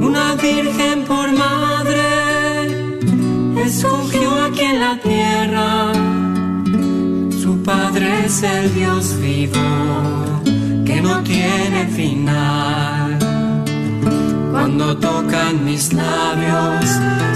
Una 0.00 0.34
virgen 0.34 1.04
por 1.04 1.32
madre 1.32 2.04
escogió 3.64 4.44
aquí 4.44 4.62
en 4.62 4.80
la 4.80 4.98
tierra, 4.98 5.92
su 7.42 7.62
padre 7.62 8.26
es 8.26 8.42
el 8.42 8.74
Dios 8.74 9.16
vivo 9.20 9.60
que 10.84 11.00
no 11.00 11.22
tiene 11.22 11.86
final. 11.88 13.18
Cuando 14.52 14.96
tocan 14.96 15.64
mis 15.64 15.92
labios 15.92 16.84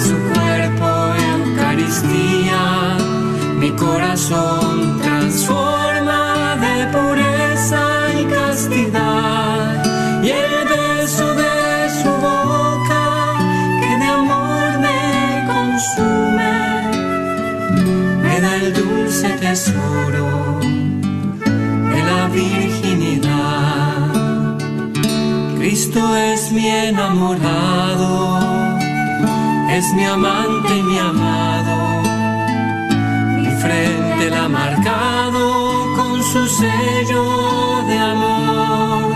su 0.07 0.15
cuerpo 0.33 0.89
Eucaristía, 1.35 2.97
mi 3.59 3.71
corazón 3.73 5.01
transforma 5.01 6.57
de 6.65 6.87
pureza 6.95 7.83
y 8.21 8.25
castidad. 8.25 9.85
Y 10.23 10.29
el 10.31 10.69
beso 10.69 11.27
de 11.35 11.91
su 12.01 12.11
boca 12.29 13.05
que 13.81 13.91
de 14.03 14.09
amor 14.21 14.79
me 14.87 15.01
consume, 15.53 16.59
me 18.23 18.41
da 18.41 18.57
el 18.57 18.73
dulce 18.73 19.29
tesoro 19.41 20.61
de 21.93 22.01
la 22.11 22.29
virginidad. 22.29 23.99
Cristo 25.59 26.01
es 26.17 26.53
mi 26.53 26.69
enamorado, 26.69 28.39
es 29.71 29.85
mi 29.95 30.05
amante 30.05 30.79
y 30.79 30.83
mi 30.83 30.99
amado. 30.99 31.98
Frente 33.61 34.31
la 34.31 34.45
ha 34.45 34.49
marcado 34.49 35.95
con 35.97 36.23
su 36.23 36.47
sello 36.47 37.25
de 37.89 37.99
amor. 37.99 39.13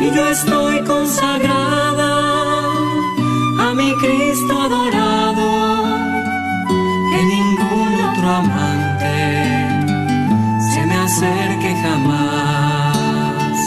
Y 0.00 0.10
yo 0.16 0.26
estoy 0.28 0.80
consagrada 0.84 2.12
a 3.64 3.74
mi 3.74 3.94
Cristo 3.96 4.52
adorado, 4.58 5.48
que 7.10 7.24
ningún 7.34 7.90
otro 8.08 8.28
amante 8.42 9.16
se 10.72 10.86
me 10.86 10.96
acerque 10.96 11.76
jamás. 11.82 13.58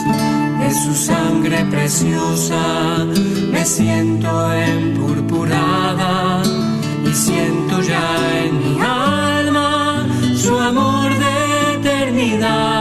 De 0.59 0.73
su 0.73 0.93
sangre 0.95 1.63
preciosa 1.65 3.05
me 3.51 3.63
siento 3.63 4.53
empurpurada 4.53 6.24
vida. 12.35 12.74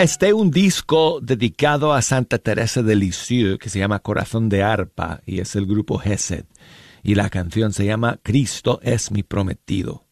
Este 0.00 0.28
es 0.28 0.32
un 0.32 0.50
disco 0.50 1.20
dedicado 1.20 1.92
a 1.92 2.00
Santa 2.00 2.38
Teresa 2.38 2.82
de 2.82 2.96
Lisieux 2.96 3.58
que 3.58 3.68
se 3.68 3.78
llama 3.78 3.98
Corazón 3.98 4.48
de 4.48 4.62
Arpa 4.62 5.20
y 5.26 5.40
es 5.40 5.54
el 5.56 5.66
grupo 5.66 5.98
Gesed. 5.98 6.46
Y 7.02 7.16
la 7.16 7.28
canción 7.28 7.74
se 7.74 7.84
llama 7.84 8.18
Cristo 8.22 8.80
es 8.82 9.10
mi 9.10 9.22
prometido. 9.22 10.06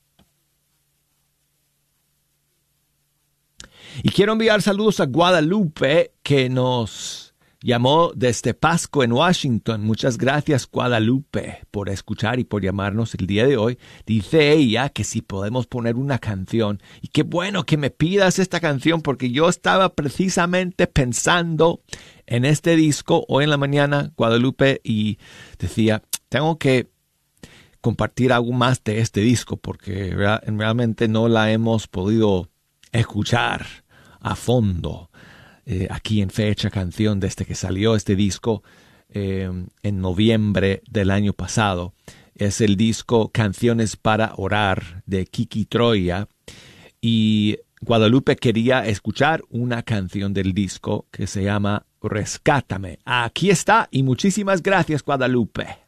Y 4.02 4.10
quiero 4.10 4.32
enviar 4.32 4.60
saludos 4.60 5.00
a 5.00 5.06
Guadalupe 5.06 6.12
que 6.22 6.50
nos 6.50 7.27
llamó 7.60 8.12
desde 8.14 8.54
Pasco 8.54 9.02
en 9.02 9.12
Washington. 9.12 9.82
Muchas 9.84 10.16
gracias 10.16 10.68
Guadalupe 10.70 11.66
por 11.70 11.88
escuchar 11.88 12.38
y 12.38 12.44
por 12.44 12.62
llamarnos 12.62 13.14
el 13.14 13.26
día 13.26 13.46
de 13.46 13.56
hoy. 13.56 13.78
Dice 14.06 14.52
ella 14.52 14.88
que 14.90 15.04
si 15.04 15.22
podemos 15.22 15.66
poner 15.66 15.96
una 15.96 16.18
canción. 16.18 16.80
Y 17.00 17.08
qué 17.08 17.22
bueno 17.22 17.64
que 17.64 17.76
me 17.76 17.90
pidas 17.90 18.38
esta 18.38 18.60
canción 18.60 19.02
porque 19.02 19.30
yo 19.30 19.48
estaba 19.48 19.94
precisamente 19.94 20.86
pensando 20.86 21.82
en 22.26 22.44
este 22.44 22.76
disco 22.76 23.24
hoy 23.28 23.44
en 23.44 23.50
la 23.50 23.56
mañana, 23.56 24.12
Guadalupe, 24.16 24.80
y 24.84 25.18
decía, 25.58 26.02
tengo 26.28 26.58
que 26.58 26.90
compartir 27.80 28.32
algo 28.32 28.52
más 28.52 28.82
de 28.84 29.00
este 29.00 29.20
disco 29.20 29.56
porque 29.56 30.14
realmente 30.14 31.08
no 31.08 31.28
la 31.28 31.50
hemos 31.50 31.86
podido 31.86 32.50
escuchar 32.92 33.66
a 34.20 34.34
fondo 34.34 35.10
eh, 35.70 35.86
aquí 35.90 36.22
en 36.22 36.30
fecha 36.30 36.70
canción 36.70 37.20
desde 37.20 37.44
que 37.44 37.54
salió 37.54 37.94
este 37.94 38.16
disco 38.16 38.62
eh, 39.10 39.50
en 39.82 40.00
noviembre 40.00 40.82
del 40.90 41.10
año 41.10 41.34
pasado. 41.34 41.92
Es 42.34 42.62
el 42.62 42.78
disco 42.78 43.28
Canciones 43.28 43.96
para 43.96 44.32
Orar 44.38 45.02
de 45.04 45.26
Kiki 45.26 45.66
Troya 45.66 46.26
y 47.02 47.58
Guadalupe 47.82 48.36
quería 48.36 48.86
escuchar 48.86 49.42
una 49.50 49.82
canción 49.82 50.32
del 50.32 50.54
disco 50.54 51.06
que 51.10 51.26
se 51.26 51.42
llama 51.44 51.84
Rescátame. 52.00 53.00
Aquí 53.04 53.50
está 53.50 53.88
y 53.90 54.02
muchísimas 54.02 54.62
gracias 54.62 55.02
Guadalupe. 55.02 55.87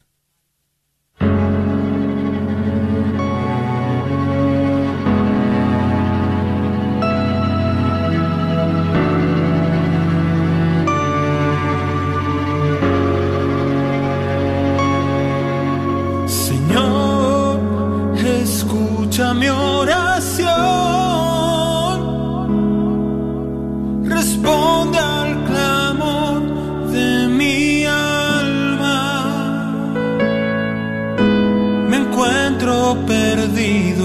perdido. 32.95 34.00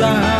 desire 0.00 0.39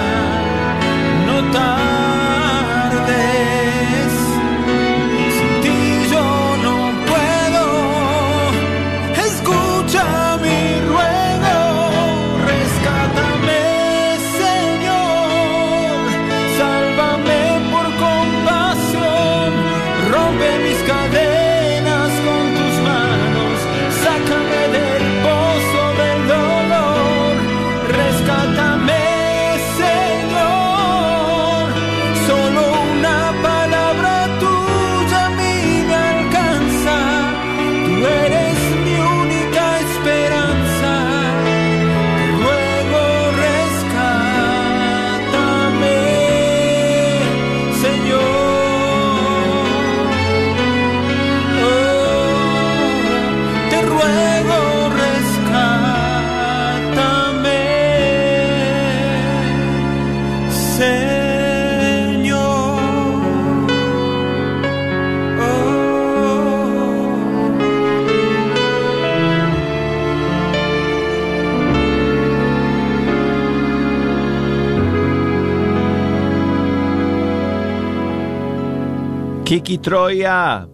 Troya, 79.79 80.69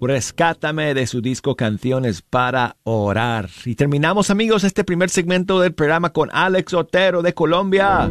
rescátame 0.00 0.94
de 0.94 1.06
su 1.06 1.20
disco 1.20 1.56
Canciones 1.56 2.22
para 2.22 2.76
Orar. 2.84 3.48
Y 3.64 3.74
terminamos 3.74 4.30
amigos 4.30 4.64
este 4.64 4.84
primer 4.84 5.10
segmento 5.10 5.60
del 5.60 5.74
programa 5.74 6.12
con 6.12 6.30
Alex 6.32 6.74
Otero 6.74 7.22
de 7.22 7.34
Colombia. 7.34 8.10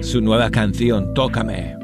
Su 0.00 0.20
nueva 0.20 0.50
canción, 0.50 1.14
Tócame. 1.14 1.83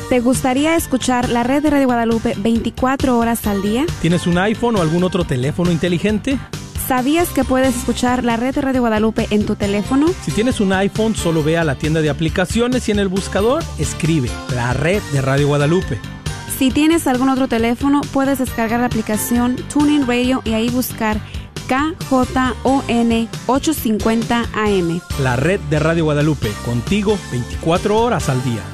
¿Te 0.09 0.21
gustaría 0.21 0.75
escuchar 0.75 1.29
la 1.29 1.43
red 1.43 1.63
de 1.63 1.69
Radio 1.69 1.87
Guadalupe 1.87 2.33
24 2.39 3.19
horas 3.19 3.47
al 3.47 3.61
día? 3.61 3.85
¿Tienes 4.01 4.27
un 4.27 4.39
iPhone 4.39 4.77
o 4.77 4.81
algún 4.81 5.05
otro 5.05 5.25
teléfono 5.25 5.71
inteligente? 5.71 6.39
¿Sabías 6.89 7.29
que 7.29 7.45
puedes 7.45 7.77
escuchar 7.77 8.25
la 8.25 8.39
red 8.39 8.55
de 8.55 8.63
Radio 8.63 8.81
Guadalupe 8.81 9.27
en 9.29 9.45
tu 9.45 9.55
teléfono? 9.55 10.07
Si 10.23 10.33
tienes 10.33 10.61
un 10.61 10.73
iPhone, 10.73 11.15
solo 11.15 11.43
ve 11.43 11.59
a 11.59 11.65
la 11.65 11.75
tienda 11.75 12.01
de 12.01 12.09
aplicaciones 12.09 12.89
y 12.89 12.93
en 12.93 13.01
el 13.01 13.09
buscador 13.09 13.63
escribe 13.79 14.31
la 14.55 14.73
red 14.73 15.03
de 15.13 15.21
Radio 15.21 15.49
Guadalupe. 15.49 16.01
Si 16.65 16.71
tienes 16.71 17.07
algún 17.07 17.29
otro 17.29 17.47
teléfono, 17.47 18.01
puedes 18.11 18.39
descargar 18.39 18.81
la 18.81 18.87
aplicación 18.87 19.57
TuneIn 19.71 20.07
Radio 20.07 20.41
y 20.47 20.55
ahí 20.55 20.71
buscar 20.71 21.21
KJON 21.69 23.29
850 23.47 24.45
AM. 24.55 25.01
La 25.23 25.37
red 25.37 25.61
de 25.69 25.79
Radio 25.79 26.05
Guadalupe, 26.05 26.51
contigo 26.65 27.19
24 27.31 28.01
horas 28.01 28.31
al 28.31 28.43
día. 28.45 28.74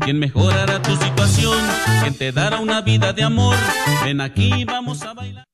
Quien 0.00 0.18
mejorará 0.18 0.82
tu 0.82 0.94
situación, 0.96 1.56
quien 2.02 2.14
te 2.14 2.32
dará 2.32 2.60
una 2.60 2.82
vida 2.82 3.14
de 3.14 3.22
amor. 3.22 3.56
Ven 4.04 4.20
aquí, 4.20 4.66
vamos 4.66 5.00
a 5.02 5.14
bailar. 5.14 5.53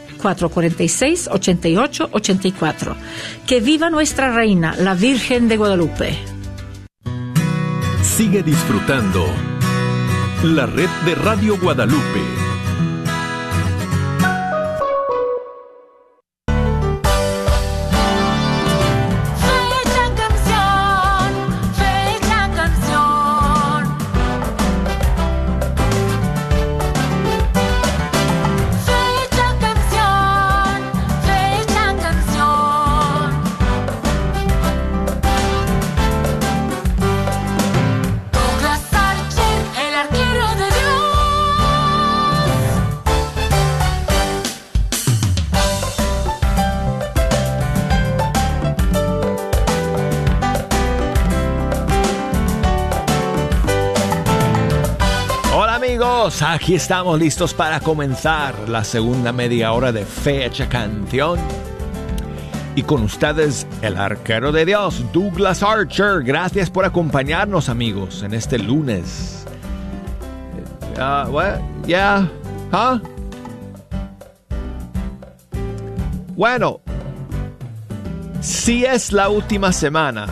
446-8884. 0.21 2.95
Que 3.47 3.59
viva 3.59 3.89
nuestra 3.89 4.31
reina, 4.31 4.75
la 4.77 4.93
Virgen 4.93 5.47
de 5.47 5.57
Guadalupe. 5.57 6.15
Sigue 8.01 8.43
disfrutando 8.43 9.25
la 10.43 10.65
red 10.65 10.89
de 11.05 11.15
Radio 11.15 11.57
Guadalupe. 11.57 12.50
Aquí 56.39 56.75
estamos 56.75 57.19
listos 57.19 57.53
para 57.53 57.81
comenzar 57.81 58.69
la 58.69 58.85
segunda 58.85 59.33
media 59.33 59.73
hora 59.73 59.91
de 59.91 60.05
Fecha 60.05 60.69
Canción. 60.69 61.37
Y 62.73 62.83
con 62.83 63.03
ustedes, 63.03 63.67
el 63.81 63.97
arquero 63.97 64.53
de 64.53 64.65
Dios, 64.65 65.03
Douglas 65.11 65.61
Archer. 65.61 66.23
Gracias 66.23 66.69
por 66.69 66.85
acompañarnos 66.85 67.67
amigos 67.67 68.23
en 68.23 68.33
este 68.33 68.57
lunes. 68.57 69.45
What? 70.97 71.59
Yeah, 71.85 72.29
huh? 72.71 72.99
Bueno, 76.35 76.79
si 78.39 78.85
es 78.85 79.11
la 79.11 79.27
última 79.27 79.73
semana, 79.73 80.27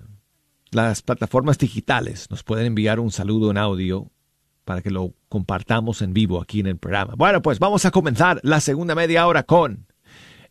las 0.70 1.02
plataformas 1.02 1.58
digitales 1.58 2.30
nos 2.30 2.44
pueden 2.44 2.66
enviar 2.66 3.00
un 3.00 3.10
saludo 3.10 3.50
en 3.50 3.58
audio 3.58 4.12
para 4.64 4.82
que 4.82 4.92
lo 4.92 5.14
compartamos 5.28 6.00
en 6.00 6.12
vivo 6.12 6.40
aquí 6.40 6.60
en 6.60 6.66
el 6.66 6.76
programa. 6.76 7.14
Bueno, 7.16 7.40
pues 7.40 7.58
vamos 7.58 7.86
a 7.86 7.90
comenzar 7.90 8.38
la 8.42 8.60
segunda 8.60 8.94
media 8.94 9.26
hora 9.26 9.44
con 9.44 9.87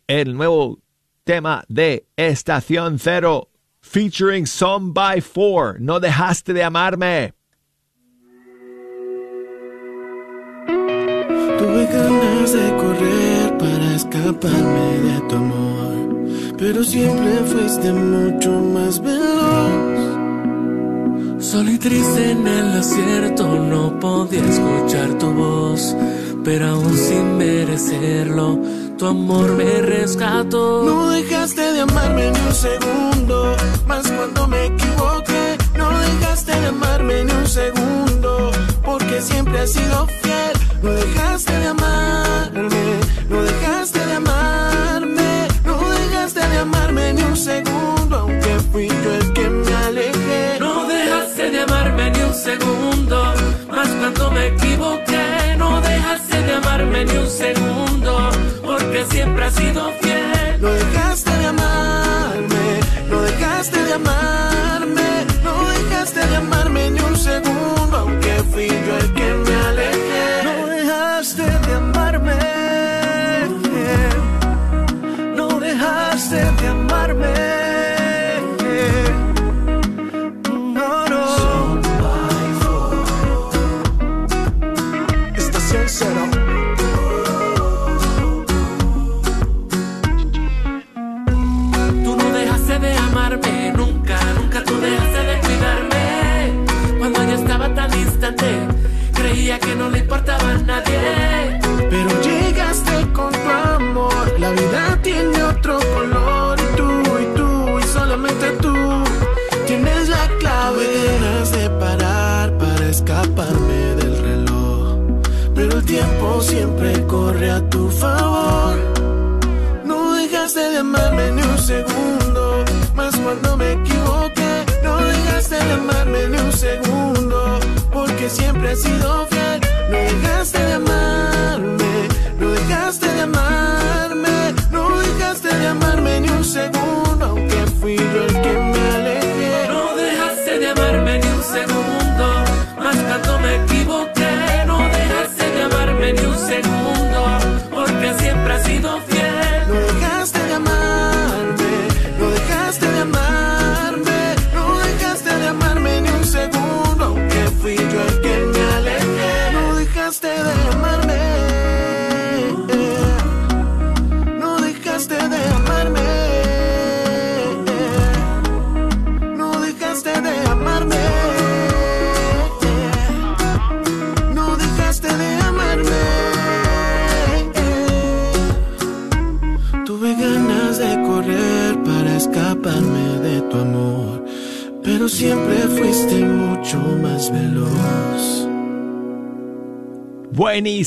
el 0.08 0.34
nuevo 0.36 0.80
tema 1.24 1.64
de 1.68 2.06
Estación 2.16 2.98
Cero 2.98 3.50
featuring 3.80 4.46
Some 4.46 4.92
by 4.92 5.20
Four. 5.20 5.76
No 5.78 6.00
dejaste 6.00 6.52
de 6.52 6.64
amarme. 6.64 7.34
Tuve 10.66 11.86
ganas 11.86 12.52
de 12.52 12.76
correr 12.76 13.58
para 13.58 13.94
escaparme 13.94 14.98
de 15.00 15.20
tu 15.28 15.36
amor, 15.36 16.56
pero 16.56 16.82
siempre 16.82 17.36
fuiste 17.44 17.92
mucho 17.92 18.50
más 18.50 19.00
veloz. 19.00 19.98
Solo 21.44 21.70
y 21.70 21.78
triste 21.78 22.30
en 22.30 22.46
el 22.46 22.74
desierto 22.74 23.46
no 23.46 23.98
podía 24.00 24.44
escuchar 24.44 25.18
tu 25.18 25.32
voz, 25.32 25.96
pero 26.48 26.68
aún 26.68 26.96
sin 26.96 27.36
merecerlo, 27.36 28.58
tu 28.96 29.06
amor 29.06 29.52
me 29.52 29.82
rescató. 29.82 30.82
No 30.82 31.10
dejaste 31.10 31.60
de 31.74 31.80
amarme 31.82 32.30
ni 32.30 32.40
un 32.40 32.54
segundo, 32.54 33.54
más 33.86 34.10
cuando 34.10 34.46
me 34.46 34.64
equivoqué. 34.64 35.58
No 35.76 35.90
dejaste 35.90 36.58
de 36.58 36.68
amarme 36.68 37.24
ni 37.24 37.32
un 37.32 37.46
segundo, 37.46 38.50
porque 38.82 39.20
siempre 39.20 39.58
has 39.60 39.72
sido 39.72 40.06
fiel. 40.22 40.54
No 40.82 40.90
dejaste 40.92 41.52
de 41.52 41.66
amarme, 41.66 42.84
no 43.28 43.42
dejaste 43.42 44.06
de 44.06 44.14
amarme, 44.14 45.48
no 45.66 45.76
dejaste 46.00 46.48
de 46.48 46.58
amarme 46.60 47.12
ni 47.12 47.22
un 47.24 47.36
segundo, 47.36 48.16
aunque 48.20 48.58
fui 48.72 48.88
yo 48.88 49.14
el 49.20 49.32
que 49.34 49.50
me 49.50 49.74
alejé. 49.74 50.60
No 50.60 50.77
segundo, 52.38 53.34
más 53.68 53.88
cuando 53.88 54.30
me 54.30 54.46
equivoqué. 54.46 55.56
No 55.58 55.80
dejaste 55.80 56.42
de 56.42 56.52
amarme 56.54 57.04
ni 57.04 57.16
un 57.16 57.28
segundo, 57.28 58.30
porque 58.64 59.04
siempre 59.10 59.44
has 59.46 59.54
sido 59.54 59.90
fiel. 60.00 60.60
No 60.60 60.70
dejaste 60.70 61.30
de 61.30 61.46
amarme, 61.46 62.66
no 63.10 63.22
dejaste 63.22 63.82
de 63.84 63.94
amarme, 63.94 65.08
no 65.42 65.68
dejaste 65.68 66.26
de 66.26 66.36
amarme 66.36 66.90
ni 66.90 67.00
un 67.00 67.16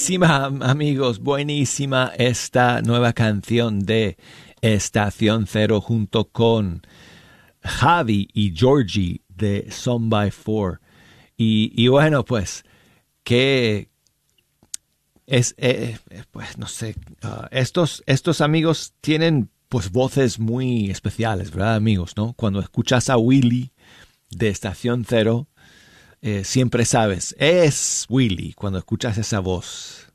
Buenísima, 0.02 0.46
amigos, 0.62 1.20
buenísima 1.20 2.12
esta 2.18 2.82
nueva 2.82 3.14
canción 3.14 3.82
de 3.82 4.18
Estación 4.60 5.46
Cero 5.46 5.80
junto 5.80 6.28
con 6.30 6.82
Javi 7.62 8.28
y 8.34 8.52
Georgie 8.58 9.22
de 9.30 9.70
Son 9.70 10.10
by 10.10 10.32
Four. 10.32 10.82
Y, 11.38 11.88
bueno, 11.88 12.26
pues, 12.26 12.66
que 13.24 13.90
es, 15.28 15.54
eh, 15.60 16.00
eh, 16.10 16.24
pues 16.32 16.58
no 16.58 16.66
sé, 16.66 16.96
ah, 17.22 17.48
estos, 17.52 18.02
estos 18.08 18.42
amigos 18.42 18.96
tienen 19.02 19.52
pues 19.70 19.92
voces 19.92 20.40
muy 20.40 20.90
especiales, 20.90 21.52
¿verdad, 21.52 21.76
amigos? 21.76 22.14
¿No? 22.18 22.34
Cuando 22.34 22.60
escuchas 22.60 23.12
a 23.12 23.18
Willy 23.18 23.72
de 24.32 24.50
Estación 24.50 25.06
Cero, 25.08 25.48
eh, 26.22 26.44
siempre 26.44 26.86
sabes, 26.86 27.36
es 27.40 28.06
Willy 28.10 28.54
cuando 28.54 28.80
escuchas 28.80 29.18
esa 29.18 29.40
voz, 29.40 30.08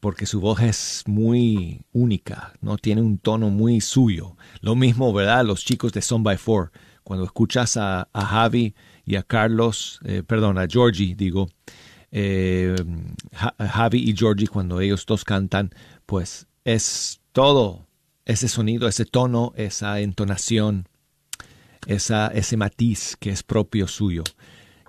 porque 0.00 0.26
su 0.26 0.40
voz 0.40 0.60
es 0.60 1.02
muy 1.06 1.82
única, 1.92 2.52
no 2.60 2.76
tiene 2.76 3.00
un 3.00 3.16
tono 3.18 3.48
muy 3.48 3.80
suyo. 3.80 4.36
Lo 4.60 4.74
mismo, 4.74 5.12
¿verdad? 5.14 5.44
Los 5.44 5.64
chicos 5.64 5.92
de 5.92 6.02
Son 6.02 6.22
by 6.22 6.36
Four, 6.36 6.72
cuando 7.04 7.24
escuchas 7.24 7.76
a, 7.78 8.08
a 8.12 8.26
Javi 8.26 8.74
y 9.06 9.16
a 9.16 9.22
Carlos, 9.22 10.00
eh, 10.04 10.22
perdón, 10.26 10.58
a 10.58 10.66
Georgie, 10.68 11.14
digo, 11.14 11.48
eh, 12.12 12.76
Ja- 13.32 13.54
Javi 13.58 14.10
y 14.10 14.14
Georgie, 14.16 14.46
cuando 14.46 14.80
ellos 14.80 15.06
dos 15.06 15.24
cantan, 15.24 15.70
pues 16.06 16.46
es 16.64 17.20
todo 17.32 17.86
ese 18.26 18.48
sonido, 18.48 18.88
ese 18.88 19.04
tono, 19.06 19.52
esa 19.56 20.00
entonación, 20.00 20.86
esa, 21.86 22.28
ese 22.28 22.56
matiz 22.56 23.16
que 23.18 23.30
es 23.30 23.42
propio 23.42 23.88
suyo. 23.88 24.22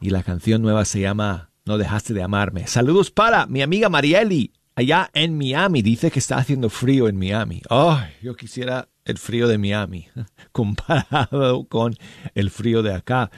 Y 0.02 0.10
la 0.10 0.24
canción 0.24 0.62
nueva 0.62 0.86
se 0.86 1.00
llama 1.00 1.50
No 1.66 1.78
dejaste 1.78 2.14
de 2.14 2.24
amarme. 2.24 2.68
Saludos 2.68 3.12
para 3.12 3.46
mi 3.46 3.62
amiga 3.62 3.90
Marieli, 3.90 4.52
allá 4.76 5.10
en 5.14 5.38
Miami. 5.38 5.82
Dice 5.82 6.12
que 6.12 6.20
está 6.20 6.38
haciendo 6.38 6.70
frío 6.70 7.08
en 7.08 7.18
Miami. 7.18 7.62
Ay, 7.70 8.12
yo 8.22 8.36
quisiera 8.36 8.90
el 9.06 9.18
frío 9.18 9.48
de 9.48 9.58
Miami 9.58 10.08
comparado 10.52 11.66
con 11.66 11.96
el 12.34 12.50
frío 12.50 12.84
de 12.84 12.94
acá, 12.94 13.32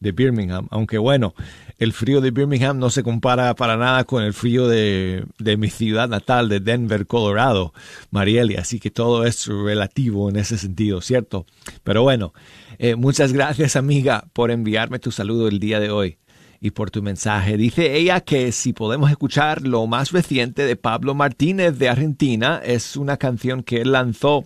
de 0.00 0.12
Birmingham. 0.12 0.68
Aunque 0.70 0.98
bueno, 0.98 1.34
el 1.78 1.92
frío 1.92 2.20
de 2.20 2.30
Birmingham 2.30 2.78
no 2.78 2.90
se 2.90 3.02
compara 3.02 3.54
para 3.54 3.76
nada 3.76 4.04
con 4.04 4.22
el 4.22 4.34
frío 4.34 4.68
de, 4.68 5.24
de 5.38 5.56
mi 5.56 5.70
ciudad 5.70 6.08
natal, 6.08 6.48
de 6.48 6.60
Denver, 6.60 7.06
Colorado, 7.06 7.72
Marieli. 8.10 8.56
Así 8.56 8.78
que 8.78 8.90
todo 8.90 9.24
es 9.24 9.46
relativo 9.46 10.28
en 10.28 10.36
ese 10.36 10.58
sentido, 10.58 11.00
¿cierto? 11.00 11.46
Pero 11.82 12.02
bueno, 12.02 12.32
eh, 12.78 12.96
muchas 12.96 13.32
gracias 13.32 13.76
amiga 13.76 14.24
por 14.32 14.50
enviarme 14.50 14.98
tu 14.98 15.10
saludo 15.10 15.48
el 15.48 15.58
día 15.58 15.80
de 15.80 15.90
hoy 15.90 16.18
y 16.60 16.70
por 16.70 16.90
tu 16.90 17.02
mensaje. 17.02 17.56
Dice 17.56 17.96
ella 17.96 18.20
que 18.22 18.50
si 18.50 18.72
podemos 18.72 19.10
escuchar 19.10 19.62
lo 19.62 19.86
más 19.86 20.12
reciente 20.12 20.64
de 20.64 20.76
Pablo 20.76 21.14
Martínez 21.14 21.78
de 21.78 21.90
Argentina, 21.90 22.60
es 22.64 22.96
una 22.96 23.18
canción 23.18 23.62
que 23.62 23.82
él 23.82 23.92
lanzó 23.92 24.44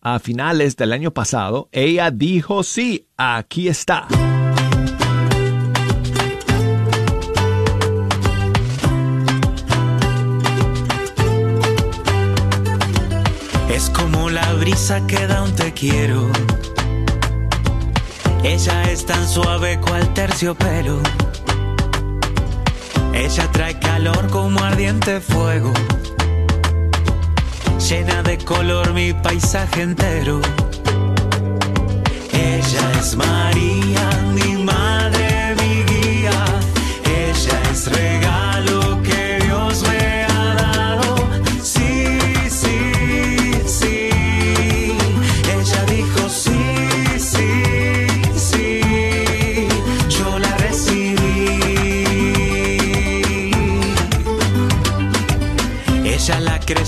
a 0.00 0.18
finales 0.18 0.76
del 0.76 0.92
año 0.92 1.12
pasado. 1.12 1.68
Ella 1.70 2.10
dijo 2.10 2.62
sí, 2.64 3.06
aquí 3.16 3.68
está. 3.68 4.08
Es 13.70 13.90
como 13.90 14.30
la 14.30 14.52
brisa 14.54 15.06
que 15.06 15.26
da 15.26 15.42
un 15.42 15.54
te 15.54 15.72
quiero. 15.72 16.30
Ella 18.44 18.82
es 18.90 19.06
tan 19.06 19.26
suave 19.26 19.80
cual 19.80 20.12
terciopelo. 20.12 21.00
Ella 23.14 23.50
trae 23.52 23.78
calor 23.78 24.28
como 24.28 24.60
ardiente 24.60 25.18
fuego. 25.18 25.72
Llena 27.88 28.22
de 28.22 28.36
color 28.36 28.92
mi 28.92 29.14
paisaje 29.14 29.80
entero. 29.80 30.42
Ella 32.32 32.92
es 33.00 33.16
María, 33.16 34.10
mi 34.34 34.62
madre, 34.62 35.54
mi 35.60 35.82
guía. 35.84 36.44
Ella 37.06 37.62
es 37.72 37.90
regalo 37.90 38.33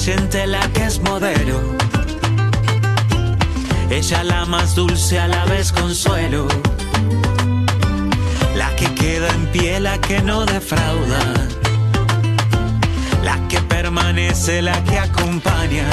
la 0.07 0.61
que 0.73 0.85
es 0.85 1.01
modelo. 1.01 1.61
Ella 3.91 4.23
la 4.23 4.45
más 4.45 4.77
dulce 4.77 5.19
a 5.19 5.27
la 5.27 5.45
vez 5.47 5.73
consuelo. 5.73 6.47
La 8.55 8.71
que 8.77 8.95
queda 8.95 9.29
en 9.31 9.47
pie, 9.47 9.81
la 9.81 10.01
que 10.01 10.23
no 10.23 10.47
defrauda. 10.47 11.19
La 13.25 13.49
que 13.49 13.61
permanece, 13.63 14.63
la 14.63 14.81
que 14.85 14.97
acompaña. 14.97 15.89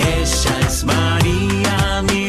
Ella 0.00 0.58
es 0.66 0.82
María, 0.82 2.02
mi 2.10 2.25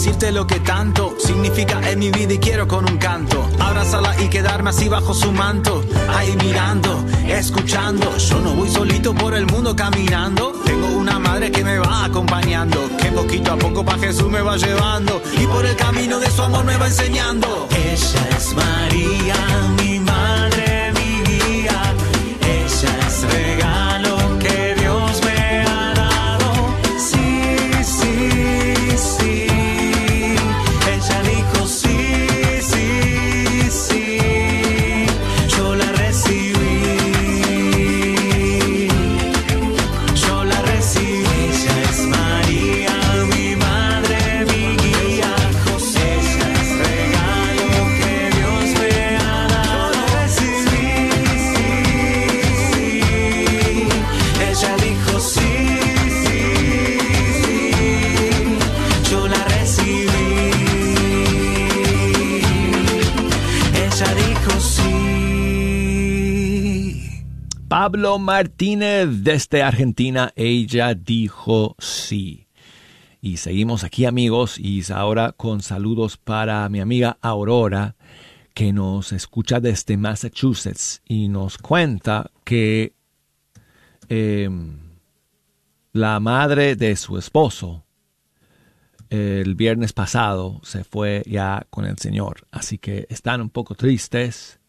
decirte 0.00 0.32
lo 0.32 0.46
que 0.46 0.60
tanto 0.60 1.14
significa 1.18 1.78
en 1.90 1.98
mi 1.98 2.10
vida 2.10 2.32
y 2.32 2.38
quiero 2.38 2.66
con 2.66 2.90
un 2.90 2.96
canto. 2.96 3.46
Abrazarla 3.58 4.18
y 4.22 4.30
quedarme 4.30 4.70
así 4.70 4.88
bajo 4.88 5.12
su 5.12 5.30
manto. 5.30 5.84
Ahí 6.08 6.34
mirando, 6.42 7.04
escuchando. 7.28 8.16
Yo 8.16 8.40
no 8.40 8.54
voy 8.54 8.70
solito 8.70 9.14
por 9.14 9.34
el 9.34 9.44
mundo 9.44 9.76
caminando. 9.76 10.54
Tengo 10.64 10.86
una 10.86 11.18
madre 11.18 11.52
que 11.52 11.62
me 11.62 11.78
va 11.78 12.06
acompañando. 12.06 12.88
Que 12.96 13.12
poquito 13.12 13.52
a 13.52 13.58
poco 13.58 13.84
pa' 13.84 13.98
Jesús 13.98 14.30
me 14.30 14.40
va 14.40 14.56
llevando. 14.56 15.20
Y 15.38 15.46
por 15.46 15.66
el 15.66 15.76
camino 15.76 16.18
de 16.18 16.30
su 16.30 16.40
amor 16.40 16.64
me 16.64 16.78
va 16.78 16.86
enseñando. 16.86 17.68
Ella 17.70 18.28
es 18.38 18.54
María, 18.54 19.36
Pablo 67.90 68.20
Martínez 68.20 69.08
desde 69.24 69.64
Argentina. 69.64 70.32
Ella 70.36 70.94
dijo 70.94 71.74
sí. 71.80 72.46
Y 73.20 73.38
seguimos 73.38 73.82
aquí 73.82 74.04
amigos 74.04 74.60
y 74.60 74.80
ahora 74.92 75.32
con 75.32 75.60
saludos 75.60 76.16
para 76.16 76.68
mi 76.68 76.78
amiga 76.78 77.18
Aurora 77.20 77.96
que 78.54 78.72
nos 78.72 79.10
escucha 79.10 79.58
desde 79.58 79.96
Massachusetts 79.96 81.02
y 81.04 81.26
nos 81.26 81.58
cuenta 81.58 82.30
que 82.44 82.92
em, 84.08 84.78
la 85.92 86.20
madre 86.20 86.76
de 86.76 86.94
su 86.94 87.18
esposo 87.18 87.82
el 89.08 89.56
viernes 89.56 89.92
pasado 89.92 90.60
se 90.62 90.84
fue 90.84 91.24
ya 91.26 91.66
con 91.70 91.86
el 91.86 91.98
Señor. 91.98 92.46
Así 92.52 92.78
que 92.78 93.08
están 93.10 93.40
un 93.40 93.50
poco 93.50 93.74
tristes 93.74 94.59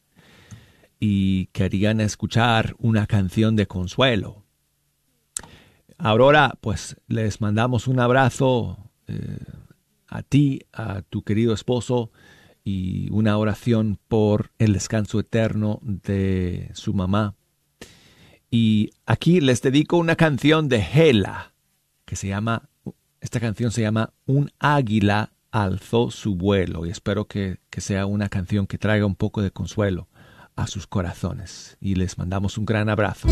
y 1.03 1.47
querían 1.47 1.99
escuchar 1.99 2.75
una 2.77 3.07
canción 3.07 3.55
de 3.55 3.65
consuelo. 3.65 4.45
Aurora, 5.97 6.53
pues 6.61 6.95
les 7.07 7.41
mandamos 7.41 7.87
un 7.87 7.99
abrazo 7.99 8.77
eh, 9.07 9.39
a 10.07 10.21
ti, 10.21 10.61
a 10.71 11.01
tu 11.01 11.23
querido 11.23 11.55
esposo 11.55 12.11
y 12.63 13.09
una 13.11 13.35
oración 13.39 13.97
por 14.07 14.51
el 14.59 14.73
descanso 14.73 15.19
eterno 15.19 15.79
de 15.81 16.69
su 16.75 16.93
mamá. 16.93 17.33
Y 18.51 18.91
aquí 19.07 19.41
les 19.41 19.63
dedico 19.63 19.97
una 19.97 20.15
canción 20.15 20.69
de 20.69 20.85
Hela 20.93 21.53
que 22.05 22.15
se 22.15 22.27
llama 22.27 22.69
esta 23.21 23.39
canción 23.39 23.71
se 23.71 23.81
llama 23.81 24.13
Un 24.25 24.51
águila 24.59 25.33
alzó 25.51 26.11
su 26.11 26.35
vuelo 26.35 26.85
y 26.85 26.89
espero 26.89 27.25
que, 27.25 27.57
que 27.69 27.81
sea 27.81 28.05
una 28.05 28.29
canción 28.29 28.67
que 28.67 28.77
traiga 28.77 29.05
un 29.05 29.15
poco 29.15 29.41
de 29.41 29.51
consuelo 29.51 30.07
a 30.55 30.67
sus 30.67 30.87
corazones. 30.87 31.77
Y 31.79 31.95
les 31.95 32.17
mandamos 32.17 32.57
un 32.57 32.65
gran 32.65 32.89
abrazo. 32.89 33.27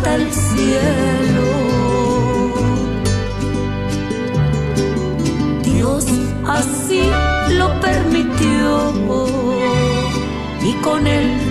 Hasta 0.00 0.14
el 0.14 0.32
cielo. 0.32 1.46
Dios 5.62 6.06
así 6.46 7.02
lo 7.50 7.80
permitió 7.80 8.92
y 10.62 10.72
con 10.82 11.06
él 11.06 11.49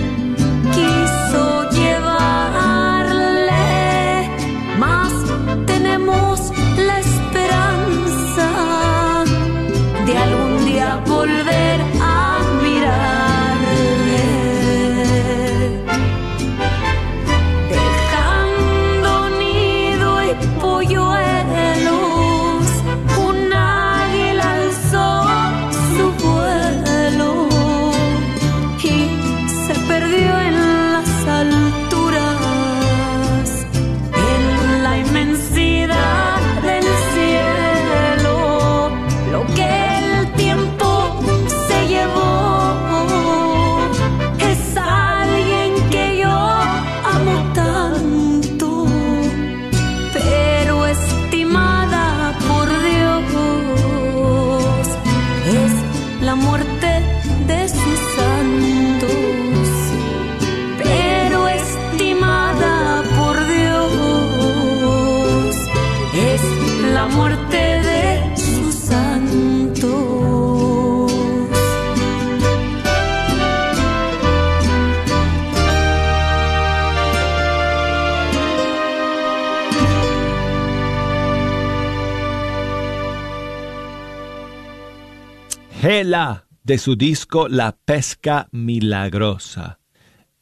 De 86.10 86.76
su 86.78 86.96
disco 86.96 87.46
La 87.46 87.76
Pesca 87.84 88.48
Milagrosa 88.50 89.78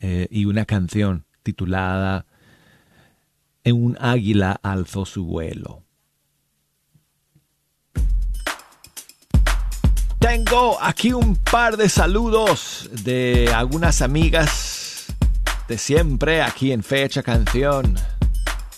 eh, 0.01 0.27
y 0.31 0.47
una 0.47 0.65
canción 0.65 1.27
titulada 1.43 2.25
En 3.65 3.85
un 3.85 3.99
águila 4.01 4.59
alzó 4.63 5.05
su 5.05 5.27
vuelo. 5.27 5.83
Tengo 10.19 10.79
aquí 10.81 11.13
un 11.13 11.37
par 11.37 11.77
de 11.77 11.91
saludos 11.91 12.89
de 13.05 13.53
algunas 13.55 14.01
amigas 14.01 15.05
de 15.69 15.77
siempre 15.77 16.41
aquí 16.41 16.73
en 16.73 16.83
Fecha 16.83 17.23
Canción. 17.23 17.95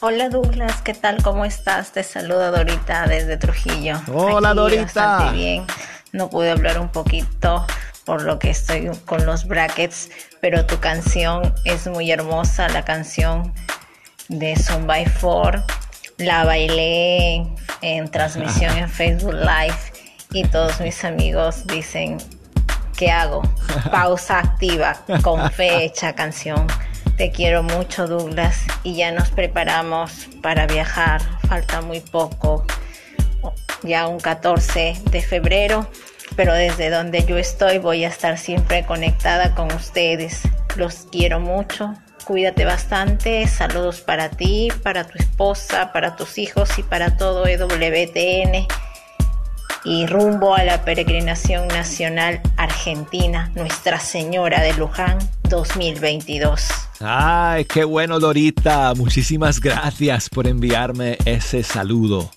Hola 0.01 0.29
Douglas, 0.29 0.83
¿qué 0.83 0.95
tal? 0.95 1.23
¿Cómo 1.23 1.45
estás? 1.45 1.93
Te 1.93 2.03
saluda 2.03 2.51
Dorita 2.51 3.07
desde 3.07 3.37
Trujillo. 3.37 4.01
Hola 4.13 4.51
Aquí 4.51 4.57
Dorita. 4.57 4.83
Bastante 4.83 5.37
bien. 5.37 5.67
No 6.13 6.29
pude 6.29 6.51
hablar 6.51 6.79
un 6.81 6.89
poquito 6.89 7.67
por 8.05 8.23
lo 8.23 8.39
que 8.39 8.51
estoy 8.51 8.91
con 9.05 9.25
los 9.27 9.47
brackets, 9.47 10.11
pero 10.41 10.67
tu 10.67 10.81
canción 10.81 11.55
es 11.65 11.87
muy 11.87 12.11
hermosa, 12.11 12.69
la 12.69 12.85
canción 12.85 13.55
de 14.29 14.57
Son 14.57 14.87
by 14.87 15.07
Four. 15.07 15.63
La 16.17 16.45
bailé 16.45 17.47
en 17.83 18.11
transmisión 18.11 18.77
en 18.77 18.89
Facebook 18.89 19.35
Live 19.35 19.79
y 20.33 20.45
todos 20.45 20.81
mis 20.81 21.05
amigos 21.05 21.67
dicen, 21.67 22.19
¿qué 22.97 23.11
hago? 23.11 23.43
Pausa 23.91 24.41
activa 24.41 24.97
con 25.23 25.51
fecha 25.53 26.15
canción. 26.15 26.67
Te 27.17 27.31
quiero 27.31 27.63
mucho 27.63 28.07
Douglas 28.07 28.65
y 28.83 28.97
ya 28.97 29.13
nos 29.13 29.31
preparamos 29.31 30.29
para 30.43 30.67
viajar. 30.67 31.21
Falta 31.49 31.81
muy 31.81 32.01
poco, 32.01 32.65
ya 33.83 34.07
un 34.07 34.19
14 34.19 35.01
de 35.11 35.23
febrero, 35.23 35.89
pero 36.37 36.55
desde 36.55 36.91
donde 36.91 37.25
yo 37.25 37.37
estoy 37.39 37.79
voy 37.79 38.05
a 38.05 38.09
estar 38.09 38.39
siempre 38.39 38.85
conectada 38.85 39.55
con 39.55 39.73
ustedes. 39.73 40.43
Los 40.77 41.07
quiero 41.11 41.41
mucho. 41.41 41.95
Cuídate 42.25 42.65
bastante. 42.65 43.47
Saludos 43.49 44.01
para 44.01 44.31
ti, 44.31 44.69
para 44.83 45.05
tu 45.05 45.19
esposa, 45.19 45.93
para 45.93 46.17
tus 46.17 46.39
hijos 46.39 46.79
y 46.79 46.83
para 46.83 47.17
todo 47.17 47.47
EWTN 47.47 48.69
y 49.85 50.07
rumbo 50.07 50.55
a 50.55 50.65
la 50.65 50.85
peregrinación 50.85 51.67
nacional 51.69 52.41
argentina 52.57 53.51
Nuestra 53.55 53.99
Señora 53.99 54.61
de 54.61 54.75
Luján 54.75 55.19
2022. 55.49 56.69
Ay, 57.01 57.65
qué 57.65 57.85
bueno 57.85 58.21
Dorita. 58.21 58.93
Muchísimas 58.95 59.61
gracias 59.61 60.29
por 60.29 60.47
enviarme 60.47 61.17
ese 61.25 61.63
saludo. 61.63 62.31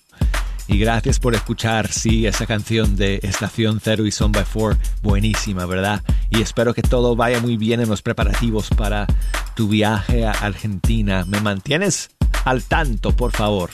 Y 0.66 0.78
gracias 0.78 1.18
por 1.18 1.34
escuchar, 1.34 1.92
sí, 1.92 2.26
esa 2.26 2.46
canción 2.46 2.96
de 2.96 3.20
Estación 3.22 3.80
Cero 3.82 4.06
y 4.06 4.10
Son 4.10 4.32
by 4.32 4.44
Four. 4.44 4.78
Buenísima, 5.02 5.66
¿verdad? 5.66 6.02
Y 6.30 6.40
espero 6.40 6.72
que 6.72 6.82
todo 6.82 7.16
vaya 7.16 7.40
muy 7.40 7.56
bien 7.56 7.80
en 7.80 7.88
los 7.88 8.00
preparativos 8.00 8.70
para 8.70 9.06
tu 9.54 9.68
viaje 9.68 10.26
a 10.26 10.30
Argentina. 10.30 11.24
¿Me 11.26 11.40
mantienes 11.40 12.10
al 12.44 12.64
tanto, 12.64 13.14
por 13.14 13.32
favor? 13.32 13.70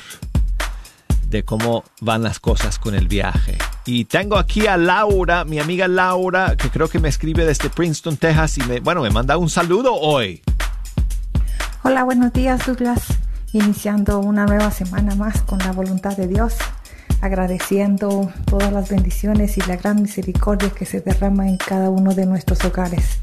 de 1.31 1.45
cómo 1.45 1.85
van 2.01 2.25
las 2.25 2.41
cosas 2.41 2.79
con 2.79 2.95
el 2.95 3.07
viaje. 3.07 3.57
Y 3.87 4.05
tengo 4.05 4.37
aquí 4.37 4.67
a 4.67 4.77
Laura, 4.77 5.45
mi 5.45 5.61
amiga 5.61 5.87
Laura, 5.89 6.57
que 6.57 6.71
creo 6.71 6.89
que 6.89 6.99
me 6.99 7.09
escribe 7.09 7.45
desde 7.45 7.71
Princeton, 7.71 8.17
Texas, 8.17 8.59
y 8.59 8.81
bueno, 8.81 9.01
me 9.01 9.11
manda 9.11 9.37
un 9.37 9.49
saludo 9.49 9.95
hoy. 9.95 10.43
Hola, 11.83 12.05
buenos 12.05 12.33
días 12.33 12.67
Douglas. 12.67 13.07
Iniciando 13.53 14.19
una 14.19 14.45
nueva 14.45 14.71
semana 14.71 15.15
más 15.15 15.43
con 15.43 15.59
la 15.61 15.73
voluntad 15.73 16.17
de 16.17 16.29
Dios, 16.29 16.57
agradeciendo 17.21 18.33
todas 18.47 18.73
las 18.73 18.89
bendiciones 18.89 19.57
y 19.59 19.61
la 19.63 19.77
gran 19.77 20.03
misericordia 20.03 20.71
que 20.71 20.87
se 20.87 21.01
derrama 21.01 21.49
en 21.49 21.57
cada 21.57 21.91
uno 21.91 22.15
de 22.15 22.27
nuestros 22.27 22.65
hogares. 22.65 23.19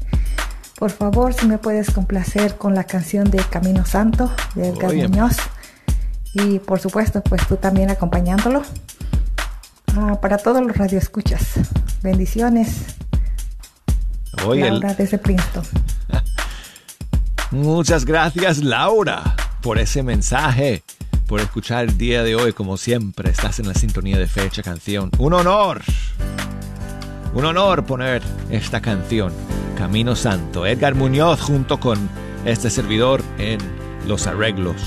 Por 0.78 0.90
favor, 0.90 1.34
si 1.34 1.46
me 1.46 1.58
puedes 1.58 1.90
complacer 1.90 2.56
con 2.56 2.74
la 2.74 2.84
canción 2.84 3.30
de 3.30 3.38
Camino 3.38 3.84
Santo 3.84 4.30
de 4.54 4.68
Edgar 4.68 4.90
Oye. 4.90 5.08
Muñoz. 5.08 5.36
Y 6.34 6.60
por 6.60 6.78
supuesto, 6.78 7.20
pues 7.22 7.46
tú 7.48 7.56
también 7.56 7.90
acompañándolo. 7.90 8.62
Ah, 9.96 10.20
para 10.20 10.38
todos 10.38 10.64
los 10.64 10.76
radioescuchas. 10.76 11.42
Bendiciones. 12.02 12.96
Hoy 14.46 14.62
el- 14.62 14.74
Laura 14.74 14.94
desde 14.94 15.18
Princeton. 15.18 15.64
Muchas 17.50 18.04
gracias 18.04 18.58
Laura 18.58 19.34
por 19.62 19.78
ese 19.78 20.02
mensaje, 20.02 20.84
por 21.28 21.40
escuchar 21.40 21.84
el 21.84 21.98
día 21.98 22.24
de 22.24 22.34
hoy 22.34 22.52
como 22.52 22.76
siempre. 22.76 23.30
Estás 23.30 23.60
en 23.60 23.68
la 23.68 23.74
sintonía 23.74 24.18
de 24.18 24.26
fecha 24.26 24.62
canción. 24.62 25.10
Un 25.18 25.34
honor, 25.34 25.82
un 27.34 27.44
honor 27.44 27.84
poner 27.84 28.22
esta 28.50 28.80
canción, 28.80 29.32
Camino 29.76 30.16
Santo. 30.16 30.66
Edgar 30.66 30.94
Muñoz 30.94 31.40
junto 31.40 31.78
con 31.78 32.08
este 32.44 32.70
servidor 32.70 33.22
en 33.38 33.58
los 34.08 34.26
arreglos. 34.26 34.82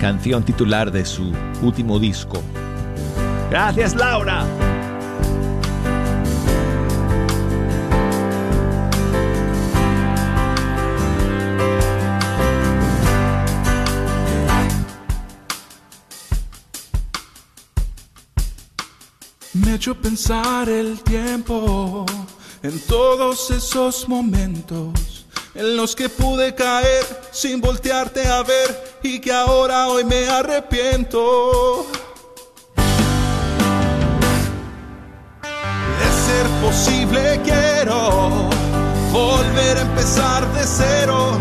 Canción 0.00 0.44
titular 0.44 0.92
de 0.92 1.04
su 1.04 1.34
último 1.60 1.98
disco. 1.98 2.40
Gracias 3.50 3.94
Laura. 3.94 4.46
Me 19.70 19.76
echó 19.76 19.94
pensar 19.94 20.68
el 20.68 21.00
tiempo 21.00 22.04
en 22.60 22.80
todos 22.86 23.52
esos 23.52 24.08
momentos 24.08 25.24
en 25.54 25.76
los 25.76 25.94
que 25.94 26.08
pude 26.08 26.56
caer 26.56 27.06
sin 27.30 27.60
voltearte 27.60 28.26
a 28.26 28.42
ver 28.42 28.98
y 29.04 29.20
que 29.20 29.32
ahora 29.32 29.86
hoy 29.86 30.02
me 30.02 30.26
arrepiento. 30.26 31.86
De 36.00 36.10
ser 36.26 36.46
posible 36.60 37.40
quiero 37.44 38.48
volver 39.12 39.78
a 39.78 39.82
empezar 39.82 40.52
de 40.52 40.64
cero, 40.66 41.38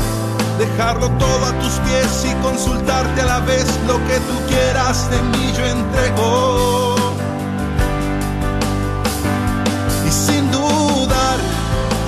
dejarlo 0.59 1.09
todo 1.17 1.45
a 1.47 1.59
tus 1.61 1.73
pies 1.79 2.25
y 2.31 2.43
consultarte 2.43 3.21
a 3.21 3.25
la 3.25 3.39
vez 3.39 3.65
lo 3.87 3.97
que 4.05 4.19
tú 4.19 4.35
quieras 4.49 5.09
de 5.09 5.19
mí 5.19 5.51
yo 5.57 5.65
entrego. 5.65 6.88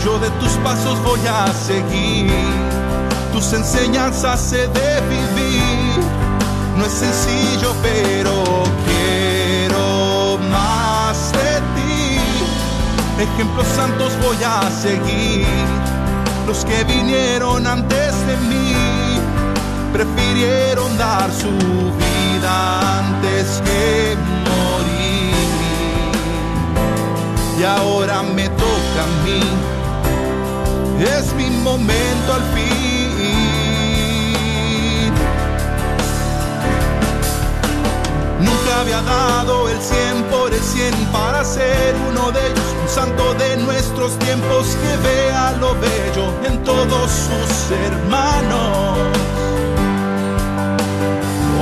Yo 0.04 0.20
de 0.20 0.30
tus 0.32 0.52
pasos 0.64 1.00
voy 1.04 1.20
a 1.28 1.48
seguir. 1.54 2.32
Tus 3.34 3.54
enseñanzas 3.54 4.52
he 4.54 4.68
de 4.68 5.02
vivir. 5.10 6.00
No 6.78 6.86
es 6.86 6.92
sencillo, 6.92 7.74
pero 7.82 8.64
quiero 8.86 10.40
más 10.50 11.32
de 11.32 11.60
ti. 11.76 13.24
Ejemplos 13.24 13.68
santos 13.68 14.14
voy 14.22 14.38
a 14.44 14.70
seguir. 14.72 15.46
Los 16.48 16.66
que 16.66 16.84
vinieron 16.84 17.68
antes 17.68 18.28
de 18.28 18.38
mí 18.50 18.76
prefirieron 19.94 20.98
dar 20.98 21.30
su 21.32 21.52
vida 21.52 23.00
antes 23.00 23.62
que 23.64 24.18
morir 24.50 25.02
y 27.60 27.64
ahora 27.64 28.24
me 28.24 28.50
toca 28.50 29.04
a 29.04 29.26
mí. 29.26 29.61
Es 31.02 31.34
mi 31.34 31.50
momento 31.50 32.34
al 32.34 32.44
fin. 32.54 32.72
Nunca 38.40 38.82
había 38.82 39.02
dado 39.02 39.68
el 39.70 39.82
100 39.82 40.24
por 40.26 40.54
el 40.54 40.62
100 40.62 40.94
para 41.12 41.44
ser 41.44 41.96
uno 42.08 42.32
de 42.32 42.46
ellos, 42.46 42.76
un 42.84 42.88
santo 42.88 43.34
de 43.34 43.58
nuestros 43.58 44.20
tiempos 44.20 44.78
que 44.80 44.96
vea 44.98 45.54
lo 45.60 45.74
bello 45.80 46.32
en 46.46 46.64
todos 46.64 47.10
sus 47.10 47.72
hermanos. 47.72 49.00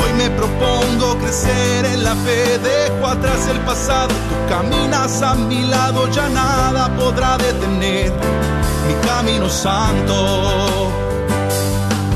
Hoy 0.02 0.14
me 0.18 0.30
propongo 0.32 1.18
crecer 1.20 1.86
en 1.86 2.04
la 2.04 2.16
fe, 2.16 2.58
dejo 2.58 3.08
atrás 3.08 3.48
el 3.50 3.60
pasado, 3.60 4.10
tú 4.10 4.36
caminas 4.50 5.22
a 5.22 5.36
mi 5.36 5.62
lado, 5.62 6.10
ya 6.10 6.28
nada 6.28 6.94
podrá 6.98 7.38
detener 7.38 8.12
mi 8.90 8.96
camino 9.08 9.48
santo. 9.50 10.92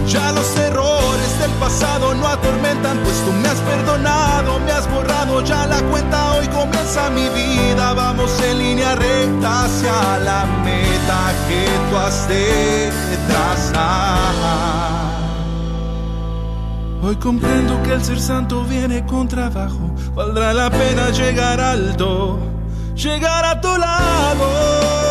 Ya 0.07 0.31
los 0.31 0.57
errores 0.57 1.39
del 1.39 1.51
pasado 1.51 2.13
no 2.15 2.27
atormentan, 2.27 2.97
pues 3.03 3.17
tú 3.25 3.31
me 3.31 3.47
has 3.47 3.59
perdonado, 3.59 4.59
me 4.59 4.71
has 4.71 4.87
borrado 4.91 5.41
ya 5.43 5.65
la 5.67 5.81
cuenta, 5.83 6.33
hoy 6.33 6.47
comienza 6.47 7.09
mi 7.09 7.27
vida, 7.29 7.93
vamos 7.93 8.31
en 8.41 8.57
línea 8.57 8.95
recta 8.95 9.65
hacia 9.65 10.19
la 10.19 10.45
meta 10.65 11.19
que 11.47 11.61
tú 11.89 11.97
has 11.97 12.27
de 12.27 12.91
trazar. 13.27 14.33
Hoy 17.01 17.15
comprendo 17.17 17.81
que 17.83 17.93
el 17.93 18.03
ser 18.03 18.19
santo 18.19 18.63
viene 18.63 19.05
con 19.05 19.27
trabajo. 19.27 19.93
Valdrá 20.15 20.53
la 20.53 20.69
pena 20.69 21.09
llegar 21.09 21.59
alto 21.59 22.39
llegar 22.95 23.45
a 23.45 23.59
tu 23.59 23.77
lado. 23.77 25.02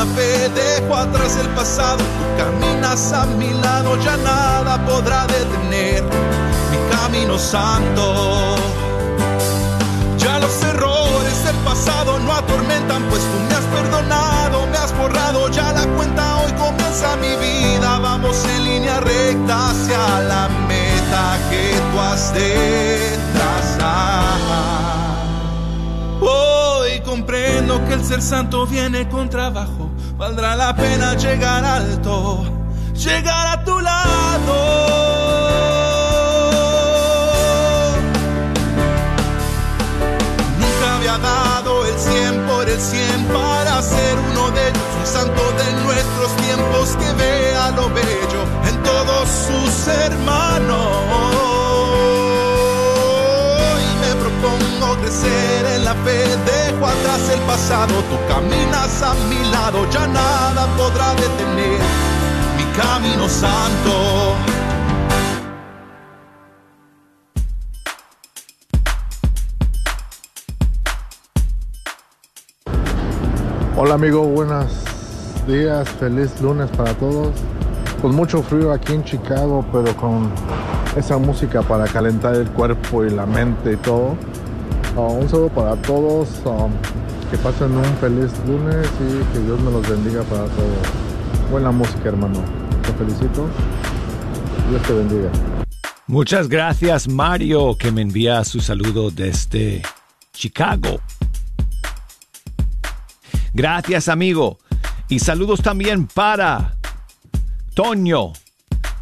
La 0.00 0.06
fe, 0.14 0.48
dejo 0.48 0.96
atrás 0.96 1.36
el 1.36 1.48
pasado, 1.48 1.98
tú 1.98 2.24
caminas 2.42 3.12
a 3.12 3.26
mi 3.26 3.52
lado, 3.52 3.98
ya 4.00 4.16
nada 4.16 4.82
podrá 4.86 5.26
detener 5.26 6.02
mi 6.70 6.78
camino 6.94 7.38
santo. 7.38 8.04
Ya 10.16 10.38
los 10.38 10.62
errores 10.62 11.44
del 11.44 11.56
pasado 11.70 12.18
no 12.18 12.32
atormentan, 12.32 13.02
pues 13.10 13.22
tú 13.30 13.38
me 13.48 13.54
has 13.54 13.66
perdonado, 13.76 14.66
me 14.68 14.78
has 14.78 14.92
borrado 14.96 15.50
ya 15.50 15.70
la 15.72 15.84
cuenta. 15.96 16.22
Hoy 16.38 16.52
comienza 16.52 17.16
mi 17.16 17.34
vida, 17.46 17.98
vamos 17.98 18.42
en 18.54 18.64
línea 18.64 19.00
recta 19.00 19.70
hacia 19.70 20.02
la 20.32 20.48
meta 20.66 21.24
que 21.50 21.74
tú 21.92 22.00
has 22.00 22.32
de 22.32 23.18
trazar. 23.34 24.99
Comprendo 27.10 27.84
que 27.86 27.94
el 27.94 28.04
ser 28.04 28.22
santo 28.22 28.64
viene 28.68 29.08
con 29.08 29.28
trabajo, 29.28 29.90
valdrá 30.16 30.54
la 30.54 30.76
pena 30.76 31.14
llegar 31.14 31.64
alto, 31.64 32.44
llegar 32.94 33.48
a 33.48 33.64
tu 33.64 33.80
lado. 33.80 34.54
Nunca 40.60 40.96
había 40.96 41.18
dado 41.18 41.84
el 41.84 41.98
100 41.98 42.46
por 42.46 42.68
el 42.68 42.80
100 42.80 43.24
para 43.24 43.82
ser 43.82 44.16
uno 44.30 44.50
de 44.52 44.68
ellos, 44.68 44.82
un 45.00 45.06
santo 45.06 45.42
de 45.58 45.82
nuestros 45.82 46.36
tiempos 46.36 46.90
que 46.90 47.12
vea 47.14 47.72
lo 47.72 47.88
bello 47.88 48.42
en 48.68 48.82
todos 48.84 49.28
sus 49.28 49.88
hermanos. 49.88 51.19
Crecer 55.10 55.66
en 55.76 55.84
la 55.84 55.94
fe, 55.94 56.18
dejo 56.46 56.86
atrás 56.86 57.30
el 57.34 57.40
pasado, 57.40 57.94
tú 58.08 58.16
caminas 58.28 59.02
a 59.02 59.14
mi 59.28 59.50
lado, 59.50 59.90
ya 59.90 60.06
nada 60.06 60.66
podrá 60.76 61.14
detener 61.14 61.80
mi 62.56 62.64
camino 62.80 63.28
santo. 63.28 64.36
Hola 73.76 73.94
amigo, 73.94 74.22
buenos 74.22 74.66
días, 75.48 75.88
feliz 75.88 76.40
lunes 76.40 76.70
para 76.76 76.94
todos. 76.94 77.34
Con 78.00 78.14
mucho 78.14 78.42
frío 78.42 78.72
aquí 78.72 78.94
en 78.94 79.04
Chicago, 79.04 79.64
pero 79.72 79.94
con 79.96 80.30
esa 80.96 81.18
música 81.18 81.62
para 81.62 81.86
calentar 81.86 82.34
el 82.34 82.48
cuerpo 82.50 83.04
y 83.04 83.10
la 83.10 83.26
mente 83.26 83.72
y 83.72 83.76
todo. 83.76 84.16
Ah, 84.96 85.02
un 85.02 85.28
saludo 85.28 85.48
para 85.50 85.76
todos, 85.82 86.28
um, 86.44 86.72
que 87.30 87.38
pasen 87.38 87.70
un 87.76 87.84
feliz 87.98 88.32
lunes 88.46 88.88
y 88.98 89.32
que 89.32 89.38
Dios 89.44 89.60
me 89.60 89.70
los 89.70 89.88
bendiga 89.88 90.22
para 90.24 90.44
todos. 90.46 91.50
Buena 91.50 91.70
música 91.70 92.08
hermano, 92.08 92.42
te 92.82 92.92
felicito. 92.94 93.48
Dios 94.68 94.82
te 94.82 94.92
bendiga. 94.92 95.30
Muchas 96.08 96.48
gracias 96.48 97.08
Mario 97.08 97.76
que 97.76 97.92
me 97.92 98.02
envía 98.02 98.42
su 98.44 98.60
saludo 98.60 99.10
desde 99.12 99.82
Chicago. 100.32 101.00
Gracias 103.54 104.08
amigo. 104.08 104.58
Y 105.08 105.20
saludos 105.20 105.60
también 105.62 106.06
para 106.06 106.76
Toño 107.74 108.32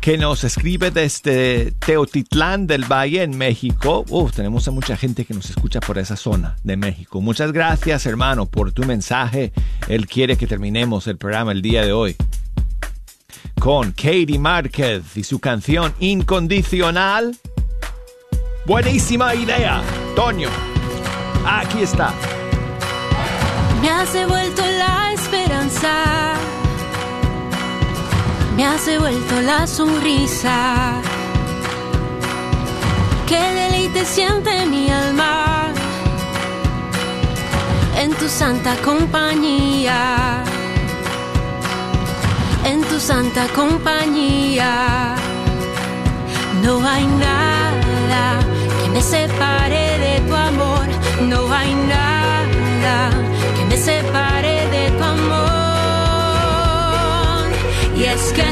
que 0.08 0.16
nos 0.16 0.42
escribe 0.42 0.90
desde 0.90 1.70
Teotitlán 1.72 2.66
del 2.66 2.90
Valle 2.90 3.22
en 3.22 3.36
México. 3.36 4.06
Uf, 4.08 4.32
tenemos 4.32 4.66
a 4.66 4.70
mucha 4.70 4.96
gente 4.96 5.26
que 5.26 5.34
nos 5.34 5.50
escucha 5.50 5.80
por 5.80 5.98
esa 5.98 6.16
zona 6.16 6.56
de 6.64 6.78
México. 6.78 7.20
Muchas 7.20 7.52
gracias 7.52 8.06
hermano 8.06 8.46
por 8.46 8.72
tu 8.72 8.84
mensaje. 8.84 9.52
Él 9.86 10.06
quiere 10.06 10.38
que 10.38 10.46
terminemos 10.46 11.06
el 11.08 11.18
programa 11.18 11.52
el 11.52 11.60
día 11.60 11.84
de 11.84 11.92
hoy 11.92 12.16
con 13.60 13.92
Katie 13.92 14.38
Márquez 14.38 15.14
y 15.14 15.24
su 15.24 15.40
canción 15.40 15.92
Incondicional. 16.00 17.36
Buenísima 18.64 19.34
idea, 19.34 19.82
Toño. 20.16 20.48
Aquí 21.46 21.82
está. 21.82 22.14
Me 23.82 23.90
has 23.90 24.10
devuelto 24.14 24.62
la 24.62 25.12
esperanza, 25.12 26.32
me 28.58 28.64
has 28.64 28.86
devuelto 28.86 29.40
la 29.42 29.68
sonrisa. 29.68 31.00
qué 33.28 33.40
deleite 33.60 34.04
siente 34.04 34.66
mi 34.66 34.90
alma 34.90 35.68
en 38.02 38.10
tu 38.14 38.28
santa 38.28 38.74
compañía, 38.84 40.42
en 42.64 42.82
tu 42.82 42.98
santa 42.98 43.46
compañía. 43.54 45.14
No 46.64 46.84
hay 46.84 47.06
nada 47.06 48.40
que 48.82 48.90
me 48.90 49.00
separe 49.00 49.84
de 50.04 50.14
tu 50.26 50.34
amor, 50.34 50.86
no 51.30 51.52
hay 51.52 51.74
nada 51.74 52.07
Y 57.98 58.04
es 58.04 58.32
que 58.32 58.42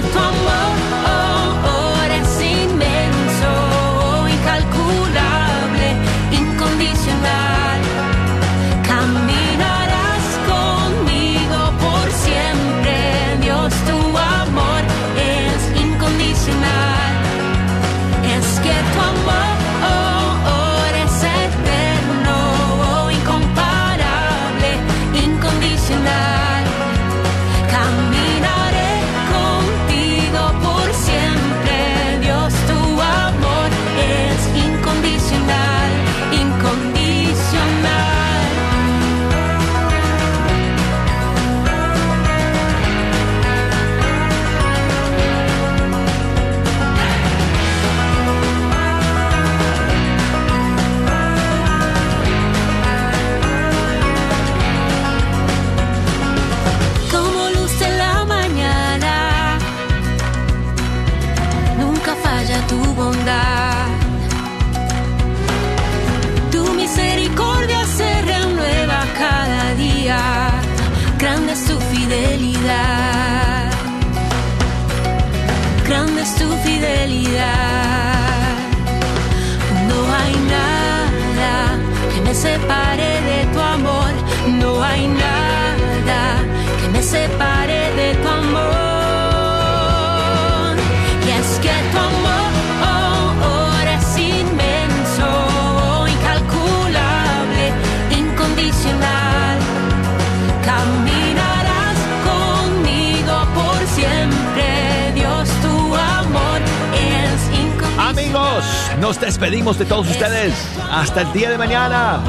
nos 109.00 109.20
despedimos 109.20 109.78
de 109.78 109.84
todos 109.84 110.08
ustedes. 110.08 110.54
Hasta 110.90 111.22
el 111.22 111.32
día 111.32 111.50
de 111.50 111.58
mañana. 111.58 112.20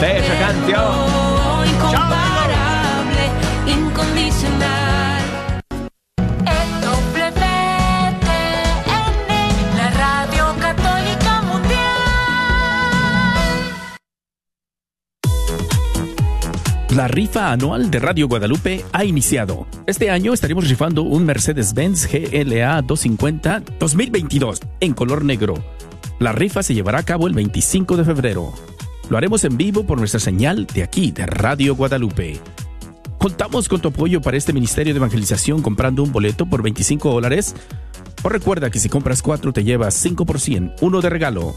Bella 0.00 0.38
canción. 0.38 1.66
incomparable, 1.66 2.31
La 16.94 17.08
rifa 17.08 17.50
anual 17.50 17.90
de 17.90 17.98
Radio 18.00 18.28
Guadalupe 18.28 18.84
ha 18.92 19.02
iniciado. 19.02 19.66
Este 19.86 20.10
año 20.10 20.34
estaremos 20.34 20.68
rifando 20.68 21.00
un 21.04 21.24
Mercedes-Benz 21.24 22.06
GLA 22.06 22.82
250 22.82 23.62
2022 23.78 24.60
en 24.80 24.92
color 24.92 25.24
negro. 25.24 25.54
La 26.18 26.32
rifa 26.32 26.62
se 26.62 26.74
llevará 26.74 26.98
a 26.98 27.02
cabo 27.02 27.26
el 27.26 27.32
25 27.32 27.96
de 27.96 28.04
febrero. 28.04 28.52
Lo 29.08 29.16
haremos 29.16 29.42
en 29.44 29.56
vivo 29.56 29.86
por 29.86 29.96
nuestra 29.96 30.20
señal 30.20 30.66
de 30.66 30.82
aquí, 30.82 31.12
de 31.12 31.24
Radio 31.24 31.74
Guadalupe. 31.74 32.38
Contamos 33.16 33.70
con 33.70 33.80
tu 33.80 33.88
apoyo 33.88 34.20
para 34.20 34.36
este 34.36 34.52
ministerio 34.52 34.92
de 34.92 34.98
evangelización 34.98 35.62
comprando 35.62 36.02
un 36.02 36.12
boleto 36.12 36.44
por 36.44 36.62
25 36.62 37.10
dólares. 37.10 37.54
O 38.22 38.28
recuerda 38.28 38.68
que 38.68 38.78
si 38.78 38.90
compras 38.90 39.22
cuatro 39.22 39.54
te 39.54 39.64
llevas 39.64 39.94
5 39.94 40.26
por 40.26 40.38
100, 40.38 40.74
uno 40.82 41.00
de 41.00 41.08
regalo. 41.08 41.54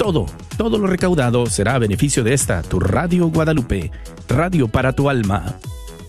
Todo, 0.00 0.24
todo 0.56 0.78
lo 0.78 0.86
recaudado 0.86 1.44
será 1.44 1.74
a 1.74 1.78
beneficio 1.78 2.24
de 2.24 2.32
esta, 2.32 2.62
tu 2.62 2.80
Radio 2.80 3.26
Guadalupe, 3.26 3.90
radio 4.28 4.66
para 4.66 4.94
tu 4.94 5.10
alma. 5.10 5.56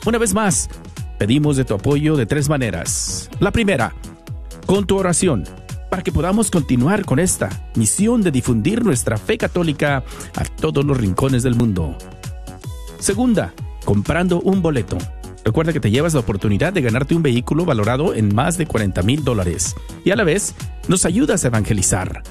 Una 0.05 0.17
vez 0.17 0.33
más, 0.33 0.69
pedimos 1.19 1.57
de 1.57 1.65
tu 1.65 1.73
apoyo 1.73 2.15
de 2.15 2.25
tres 2.25 2.47
maneras. 2.47 3.29
La 3.41 3.51
primera, 3.51 3.93
con 4.65 4.87
tu 4.87 4.95
oración, 4.97 5.43
para 5.89 6.03
que 6.03 6.13
podamos 6.13 6.49
continuar 6.49 7.03
con 7.03 7.19
esta 7.19 7.69
misión 7.75 8.21
de 8.21 8.31
difundir 8.31 8.81
nuestra 8.81 9.17
fe 9.17 9.37
católica 9.37 10.05
a 10.37 10.45
todos 10.45 10.85
los 10.85 10.97
rincones 10.97 11.43
del 11.43 11.55
mundo. 11.55 11.97
Segunda, 12.97 13.53
comprando 13.83 14.39
un 14.39 14.61
boleto. 14.61 14.97
Recuerda 15.43 15.73
que 15.73 15.81
te 15.81 15.91
llevas 15.91 16.13
la 16.13 16.21
oportunidad 16.21 16.71
de 16.71 16.81
ganarte 16.81 17.13
un 17.13 17.23
vehículo 17.23 17.65
valorado 17.65 18.13
en 18.13 18.33
más 18.33 18.57
de 18.57 18.67
40 18.67 19.03
mil 19.03 19.25
dólares 19.25 19.75
y 20.05 20.11
a 20.11 20.15
la 20.15 20.23
vez 20.23 20.55
nos 20.87 21.03
ayudas 21.03 21.43
a 21.43 21.47
evangelizar. 21.47 22.23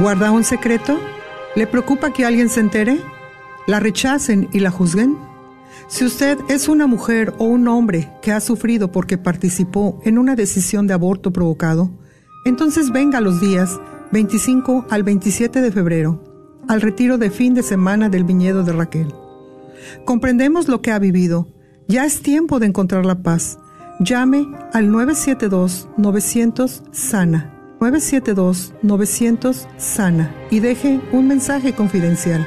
¿Guarda 0.00 0.30
un 0.30 0.44
secreto? 0.44 0.98
¿Le 1.54 1.66
preocupa 1.66 2.12
que 2.12 2.24
alguien 2.24 2.48
se 2.48 2.60
entere? 2.60 3.00
¿La 3.66 3.80
rechacen 3.80 4.48
y 4.52 4.60
la 4.60 4.70
juzguen? 4.70 5.16
Si 5.88 6.04
usted 6.04 6.38
es 6.48 6.68
una 6.68 6.86
mujer 6.86 7.34
o 7.38 7.44
un 7.44 7.66
hombre 7.66 8.10
que 8.22 8.32
ha 8.32 8.40
sufrido 8.40 8.92
porque 8.92 9.18
participó 9.18 10.00
en 10.04 10.18
una 10.18 10.36
decisión 10.36 10.86
de 10.86 10.94
aborto 10.94 11.32
provocado, 11.32 11.90
entonces 12.44 12.90
venga 12.90 13.20
los 13.20 13.40
días 13.40 13.80
25 14.12 14.86
al 14.90 15.02
27 15.02 15.60
de 15.60 15.72
febrero 15.72 16.22
al 16.68 16.80
retiro 16.80 17.18
de 17.18 17.30
fin 17.30 17.54
de 17.54 17.62
semana 17.62 18.08
del 18.08 18.24
viñedo 18.24 18.64
de 18.64 18.72
Raquel. 18.72 19.14
Comprendemos 20.04 20.66
lo 20.68 20.82
que 20.82 20.92
ha 20.92 20.98
vivido. 20.98 21.48
Ya 21.88 22.04
es 22.04 22.20
tiempo 22.22 22.58
de 22.58 22.66
encontrar 22.66 23.06
la 23.06 23.22
paz. 23.22 23.60
Llame 24.00 24.48
al 24.72 24.90
972-900-SANA. 24.90 27.55
972-900-SANA 27.80 30.34
y 30.50 30.60
deje 30.60 31.00
un 31.12 31.28
mensaje 31.28 31.74
confidencial. 31.74 32.46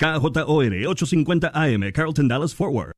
KJOR 0.00 0.88
850 0.88 1.50
AM, 1.52 1.92
Carlton 1.92 2.26
Dallas 2.26 2.54
Forward. 2.54 2.94